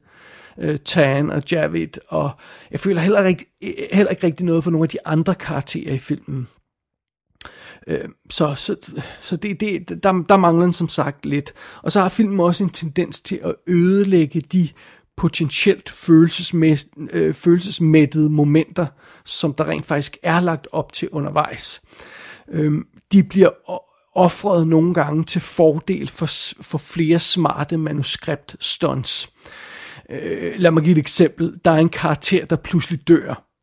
øh, 0.57 0.77
Tan 0.85 1.29
og 1.29 1.43
Javid, 1.51 1.87
og 2.07 2.31
jeg 2.71 2.79
føler 2.79 3.01
heller 3.01 3.25
ikke, 3.25 3.45
eh, 3.61 3.69
eh, 3.69 3.97
heller 3.97 4.11
ikke 4.11 4.27
rigtig 4.27 4.45
noget 4.45 4.63
for 4.63 4.71
nogle 4.71 4.85
af 4.85 4.89
de 4.89 5.07
andre 5.07 5.35
karakterer 5.35 5.93
i 5.93 5.97
filmen. 5.97 6.47
Øh, 7.87 8.09
så 8.29 8.55
så, 8.55 8.75
så 9.21 9.35
det, 9.35 9.59
det, 9.59 10.03
der, 10.03 10.11
der 10.29 10.37
mangler 10.37 10.63
den 10.63 10.73
som 10.73 10.89
sagt 10.89 11.25
lidt. 11.25 11.53
Og 11.81 11.91
så 11.91 12.01
har 12.01 12.09
filmen 12.09 12.39
også 12.39 12.63
en 12.63 12.69
tendens 12.69 13.21
til 13.21 13.39
at 13.43 13.55
ødelægge 13.67 14.41
de 14.41 14.69
potentielt 15.17 15.89
følelsesmæt, 15.89 16.85
øh, 17.11 17.33
følelsesmættede 17.33 18.29
momenter, 18.29 18.87
som 19.25 19.53
der 19.53 19.67
rent 19.67 19.85
faktisk 19.85 20.17
er 20.23 20.39
lagt 20.39 20.67
op 20.71 20.93
til 20.93 21.09
undervejs. 21.09 21.81
Øh, 22.51 22.81
de 23.11 23.23
bliver 23.23 23.49
offret 24.15 24.67
nogle 24.67 24.93
gange 24.93 25.23
til 25.23 25.41
fordel 25.41 26.09
for, 26.09 26.29
for 26.63 26.77
flere 26.77 27.19
smarte 27.19 27.77
manuskript 27.77 28.55
stunts. 28.59 29.29
Øh, 30.21 30.54
lad 30.58 30.71
mig 30.71 30.84
give 30.84 30.91
et 30.91 30.97
eksempel. 30.97 31.54
Der 31.65 31.71
er 31.71 31.78
en 31.78 31.89
karakter, 31.89 32.45
der 32.45 32.56
pludselig 32.56 33.08
dør. 33.08 33.54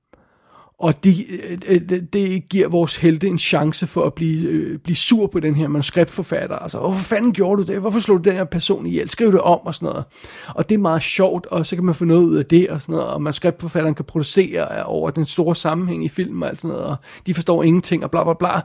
Og 0.81 1.05
det, 1.05 1.17
øh, 1.31 1.59
øh, 1.69 1.81
det, 1.89 2.13
det 2.13 2.49
giver 2.49 2.69
vores 2.69 2.97
helte 2.97 3.27
en 3.27 3.39
chance 3.39 3.87
for 3.87 4.05
at 4.05 4.15
blive, 4.15 4.49
øh, 4.49 4.79
blive 4.79 4.97
sur 4.97 5.27
på 5.27 5.41
den 5.41 5.55
her 5.55 5.69
manuskriptforfatter. 5.69 6.57
Altså, 6.57 6.79
hvorfor 6.79 7.03
fanden 7.03 7.33
gjorde 7.33 7.63
du 7.63 7.73
det? 7.73 7.81
Hvorfor 7.81 8.01
slog 8.01 8.25
du 8.25 8.31
den 8.31 8.37
her 8.37 8.45
person 8.45 8.87
ihjel? 8.87 9.11
Skriv 9.11 9.33
det 9.33 9.41
om 9.41 9.61
og 9.65 9.75
sådan 9.75 9.87
noget. 9.87 10.05
Og 10.49 10.69
det 10.69 10.75
er 10.75 10.79
meget 10.79 11.03
sjovt, 11.03 11.47
og 11.47 11.67
så 11.67 11.77
kan 11.77 11.85
man 11.85 11.95
få 11.95 12.05
noget 12.05 12.25
ud 12.25 12.37
af 12.37 12.47
det 12.47 12.71
og 12.71 12.81
sådan 12.83 12.93
noget. 12.93 13.09
Og 13.09 13.23
manuskriptforfatteren 13.23 13.95
kan 13.95 14.05
producere 14.05 14.83
over 14.83 15.11
den 15.11 15.25
store 15.25 15.57
sammenhæng 15.57 16.05
i 16.05 16.09
filmen 16.09 16.43
og 16.43 16.49
alt 16.49 16.61
sådan 16.61 16.77
noget. 16.77 16.91
Og 16.91 16.97
de 17.27 17.35
forstår 17.35 17.63
ingenting 17.63 18.05
og 18.05 18.11
bla 18.11 18.25
bla 18.25 18.35
bla. 18.35 18.61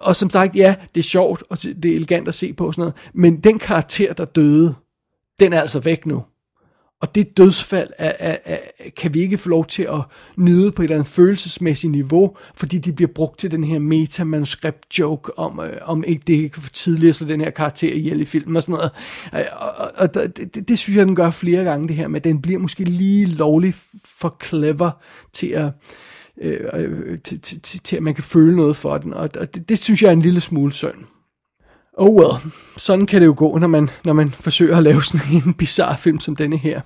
Og 0.00 0.16
som 0.16 0.30
sagt, 0.30 0.56
ja, 0.56 0.74
det 0.94 1.00
er 1.00 1.08
sjovt, 1.08 1.42
og 1.50 1.62
det 1.62 1.84
er 1.84 1.94
elegant 1.94 2.28
at 2.28 2.34
se 2.34 2.52
på 2.52 2.66
og 2.66 2.74
sådan 2.74 2.82
noget. 2.82 2.94
Men 3.14 3.40
den 3.40 3.58
karakter, 3.58 4.12
der 4.12 4.24
døde, 4.24 4.74
den 5.40 5.52
er 5.52 5.60
altså 5.60 5.80
væk 5.80 6.06
nu. 6.06 6.22
Og 7.02 7.14
det 7.14 7.36
dødsfald 7.36 7.90
er, 7.98 8.12
er, 8.18 8.36
er, 8.44 8.58
kan 8.96 9.14
vi 9.14 9.20
ikke 9.20 9.38
få 9.38 9.48
lov 9.48 9.66
til 9.66 9.82
at 9.82 10.00
nyde 10.36 10.72
på 10.72 10.82
et 10.82 10.84
eller 10.84 10.96
andet 10.96 11.08
følelsesmæssigt 11.12 11.90
niveau, 11.90 12.36
fordi 12.54 12.78
de 12.78 12.92
bliver 12.92 13.12
brugt 13.14 13.38
til 13.38 13.50
den 13.50 13.64
her 13.64 13.78
meta-manuskript-joke 13.78 15.38
om, 15.38 15.60
øh, 15.60 15.72
om 15.82 16.04
ikke 16.04 16.22
det 16.26 16.32
ikke 16.32 16.60
for 16.60 16.70
tidligere 16.70 17.14
så 17.14 17.24
den 17.24 17.40
her 17.40 17.50
karakter 17.50 17.92
ihjel 17.92 18.20
i 18.20 18.24
filmen 18.24 18.56
og 18.56 18.62
sådan 18.62 18.72
noget. 18.72 18.90
Øh, 19.34 19.40
og, 19.52 19.70
og, 19.76 19.90
og 19.96 20.14
det, 20.14 20.68
det 20.68 20.78
synes 20.78 20.96
jeg, 20.96 21.06
den 21.06 21.14
gør 21.14 21.30
flere 21.30 21.64
gange 21.64 21.88
det 21.88 21.96
her, 21.96 22.08
men 22.08 22.24
den 22.24 22.42
bliver 22.42 22.58
måske 22.58 22.84
lige 22.84 23.26
lovlig 23.26 23.74
for 24.04 24.36
clever 24.44 24.90
til 25.32 25.46
at, 25.46 25.70
øh, 26.40 26.60
øh 26.74 27.18
til, 27.18 27.40
til, 27.40 27.60
til, 27.60 27.80
til 27.80 27.96
at 27.96 28.02
man 28.02 28.14
kan 28.14 28.24
føle 28.24 28.56
noget 28.56 28.76
for 28.76 28.98
den, 28.98 29.14
og, 29.14 29.30
og 29.38 29.54
det, 29.54 29.68
det 29.68 29.78
synes 29.78 30.02
jeg 30.02 30.08
er 30.08 30.12
en 30.12 30.22
lille 30.22 30.40
smule 30.40 30.72
synd. 30.72 31.04
Oh 31.96 32.14
well, 32.14 32.52
sådan 32.76 33.06
kan 33.06 33.20
det 33.20 33.26
jo 33.26 33.34
gå, 33.36 33.58
når 33.58 33.66
man, 33.66 33.90
når 34.04 34.12
man 34.12 34.30
forsøger 34.30 34.76
at 34.76 34.82
lave 34.82 35.02
sådan 35.02 35.42
en 35.46 35.54
bizarre 35.54 35.98
film 35.98 36.20
som 36.20 36.36
denne 36.36 36.56
her. 36.56 36.80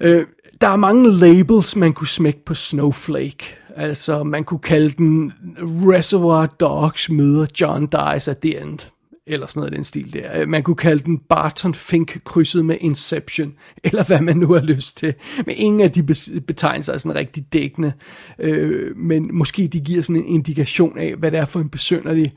Øh, 0.00 0.26
der 0.60 0.68
er 0.68 0.76
mange 0.76 1.12
labels, 1.12 1.76
man 1.76 1.92
kunne 1.92 2.08
smække 2.08 2.44
på 2.44 2.54
Snowflake. 2.54 3.56
Altså, 3.76 4.24
man 4.24 4.44
kunne 4.44 4.60
kalde 4.60 4.90
den 4.90 5.32
Reservoir 5.58 6.46
Dogs 6.46 7.10
møder 7.10 7.46
John 7.60 7.86
Dies 7.86 8.28
at 8.28 8.38
the 8.38 8.62
End. 8.62 8.78
Eller 9.26 9.46
sådan 9.46 9.60
noget 9.60 9.72
i 9.72 9.76
den 9.76 9.84
stil 9.84 10.12
der. 10.12 10.40
Øh, 10.40 10.48
man 10.48 10.62
kunne 10.62 10.76
kalde 10.76 11.04
den 11.04 11.18
Barton 11.18 11.74
Fink 11.74 12.20
krydset 12.24 12.64
med 12.64 12.76
Inception. 12.80 13.54
Eller 13.84 14.04
hvad 14.04 14.20
man 14.20 14.36
nu 14.36 14.52
har 14.52 14.60
lyst 14.60 14.96
til. 14.96 15.14
Men 15.46 15.54
ingen 15.58 15.80
af 15.80 15.90
de 15.90 16.02
betegnelser 16.40 16.92
er 16.92 16.98
sådan 16.98 17.14
rigtig 17.14 17.44
dækkende. 17.52 17.92
Øh, 18.38 18.96
men 18.96 19.30
måske 19.32 19.68
de 19.68 19.80
giver 19.80 20.02
sådan 20.02 20.16
en 20.16 20.26
indikation 20.26 20.98
af, 20.98 21.14
hvad 21.14 21.30
det 21.30 21.40
er 21.40 21.44
for 21.44 21.60
en 21.60 21.68
besynderlig 21.68 22.34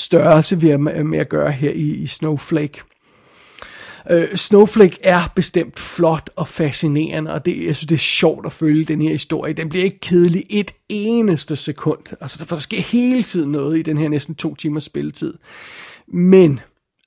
størrelse, 0.00 0.60
vi 0.60 0.68
har 0.68 0.78
med 1.02 1.18
at 1.18 1.28
gøre 1.28 1.52
her 1.52 1.70
i, 1.70 1.88
i 1.88 2.06
Snowflake. 2.06 2.80
Øh, 4.10 4.36
Snowflake 4.36 4.98
er 5.02 5.20
bestemt 5.34 5.78
flot 5.78 6.30
og 6.36 6.48
fascinerende, 6.48 7.32
og 7.32 7.44
det, 7.44 7.66
jeg 7.66 7.76
synes, 7.76 7.86
det 7.86 7.94
er 7.94 7.98
sjovt 7.98 8.46
at 8.46 8.52
følge 8.52 8.84
den 8.84 9.02
her 9.02 9.10
historie. 9.10 9.52
Den 9.52 9.68
bliver 9.68 9.84
ikke 9.84 10.00
kedelig 10.00 10.44
et 10.50 10.70
eneste 10.88 11.56
sekund. 11.56 12.16
Altså, 12.20 12.46
for 12.46 12.56
der 12.56 12.60
sker 12.60 12.80
hele 12.80 13.22
tiden 13.22 13.52
noget 13.52 13.78
i 13.78 13.82
den 13.82 13.98
her 13.98 14.08
næsten 14.08 14.34
to 14.34 14.54
timers 14.54 14.84
spilletid. 14.84 15.34
Men 16.08 16.60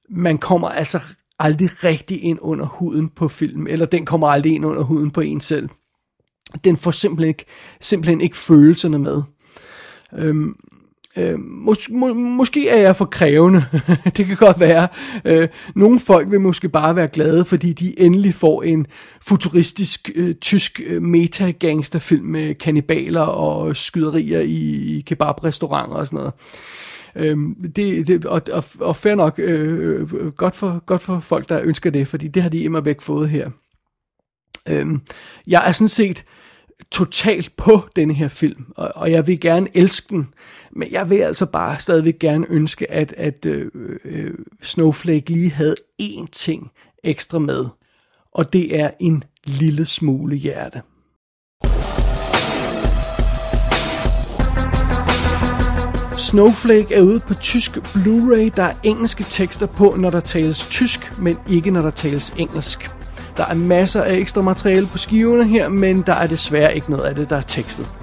man 0.09 0.37
kommer 0.37 0.69
altså 0.69 0.99
aldrig 1.39 1.83
rigtig 1.83 2.23
ind 2.23 2.39
under 2.41 2.65
huden 2.65 3.09
på 3.09 3.27
film, 3.27 3.67
eller 3.67 3.85
den 3.85 4.05
kommer 4.05 4.27
aldrig 4.27 4.53
ind 4.53 4.65
under 4.65 4.83
huden 4.83 5.11
på 5.11 5.21
en 5.21 5.41
selv. 5.41 5.69
Den 6.63 6.77
får 6.77 6.91
simpelthen 6.91 7.29
ikke, 7.29 7.45
simpelthen 7.81 8.21
ikke 8.21 8.37
følelserne 8.37 8.99
med. 8.99 9.21
Øhm, 10.17 10.55
Øh, 11.17 11.35
mås- 11.39 11.93
må- 11.93 12.13
måske 12.13 12.69
er 12.69 12.77
jeg 12.77 12.95
for 12.95 13.05
krævende. 13.05 13.65
det 14.17 14.25
kan 14.25 14.35
godt 14.35 14.59
være. 14.59 14.87
Øh, 15.25 15.47
nogle 15.75 15.99
folk 15.99 16.31
vil 16.31 16.41
måske 16.41 16.69
bare 16.69 16.95
være 16.95 17.07
glade, 17.07 17.45
fordi 17.45 17.73
de 17.73 17.99
endelig 17.99 18.33
får 18.33 18.63
en 18.63 18.87
futuristisk 19.21 20.09
øh, 20.15 20.35
tysk 20.35 20.81
øh, 20.85 21.01
meta-gangsterfilm 21.01 22.25
med 22.25 22.55
kannibaler 22.55 23.21
og 23.21 23.75
skyderier 23.75 24.39
i, 24.39 24.97
i 24.97 25.01
kebabrestauranter 25.01 25.95
og 25.95 26.07
sådan 26.07 26.17
noget. 26.17 26.33
Øhm, 27.15 27.55
det, 27.75 28.07
det, 28.07 28.25
og, 28.25 28.41
og, 28.51 28.63
og 28.79 28.95
fair 28.95 29.15
nok, 29.15 29.39
øh, 29.39 30.01
øh 30.01 30.31
godt, 30.31 30.55
for, 30.55 30.83
godt 30.85 31.01
for 31.01 31.19
folk, 31.19 31.49
der 31.49 31.61
ønsker 31.63 31.89
det, 31.89 32.07
fordi 32.07 32.27
det 32.27 32.41
har 32.41 32.49
de 32.49 32.63
immer 32.63 32.81
væk 32.81 33.01
fået 33.01 33.29
her. 33.29 33.49
Øhm, 34.69 35.01
jeg 35.47 35.67
er 35.67 35.71
sådan 35.71 35.89
set 35.89 36.25
totalt 36.91 37.55
på 37.57 37.81
denne 37.95 38.13
her 38.13 38.27
film, 38.27 38.65
og, 38.75 38.91
og 38.95 39.11
jeg 39.11 39.27
vil 39.27 39.39
gerne 39.39 39.67
elske 39.73 40.07
den, 40.09 40.27
men 40.75 40.91
jeg 40.91 41.09
vil 41.09 41.17
altså 41.17 41.45
bare 41.45 41.79
stadigvæk 41.79 42.19
gerne 42.19 42.45
ønske, 42.49 42.91
at, 42.91 43.13
at 43.17 43.45
øh, 43.45 43.71
øh, 44.05 44.33
Snowflake 44.61 45.29
lige 45.29 45.51
havde 45.51 45.75
én 46.01 46.25
ting 46.31 46.71
ekstra 47.03 47.39
med, 47.39 47.65
og 48.31 48.53
det 48.53 48.79
er 48.79 48.89
en 48.99 49.23
lille 49.45 49.85
smule 49.85 50.35
hjerte. 50.35 50.81
Snowflake 56.17 56.95
er 56.95 57.01
ude 57.01 57.19
på 57.19 57.33
tysk 57.33 57.77
Blu-ray. 57.77 58.49
Der 58.55 58.63
er 58.63 58.73
engelske 58.83 59.25
tekster 59.29 59.65
på, 59.65 59.95
når 59.97 60.09
der 60.09 60.19
tales 60.19 60.65
tysk, 60.65 61.19
men 61.19 61.37
ikke 61.49 61.71
når 61.71 61.81
der 61.81 61.91
tales 61.91 62.33
engelsk. 62.37 62.91
Der 63.37 63.45
er 63.45 63.53
masser 63.53 64.03
af 64.03 64.15
ekstra 64.15 64.41
materiale 64.41 64.87
på 64.87 64.97
skiverne 64.97 65.47
her, 65.47 65.69
men 65.69 66.01
der 66.01 66.13
er 66.13 66.27
desværre 66.27 66.75
ikke 66.75 66.91
noget 66.91 67.03
af 67.03 67.15
det, 67.15 67.29
der 67.29 67.37
er 67.37 67.41
tekstet. 67.41 68.02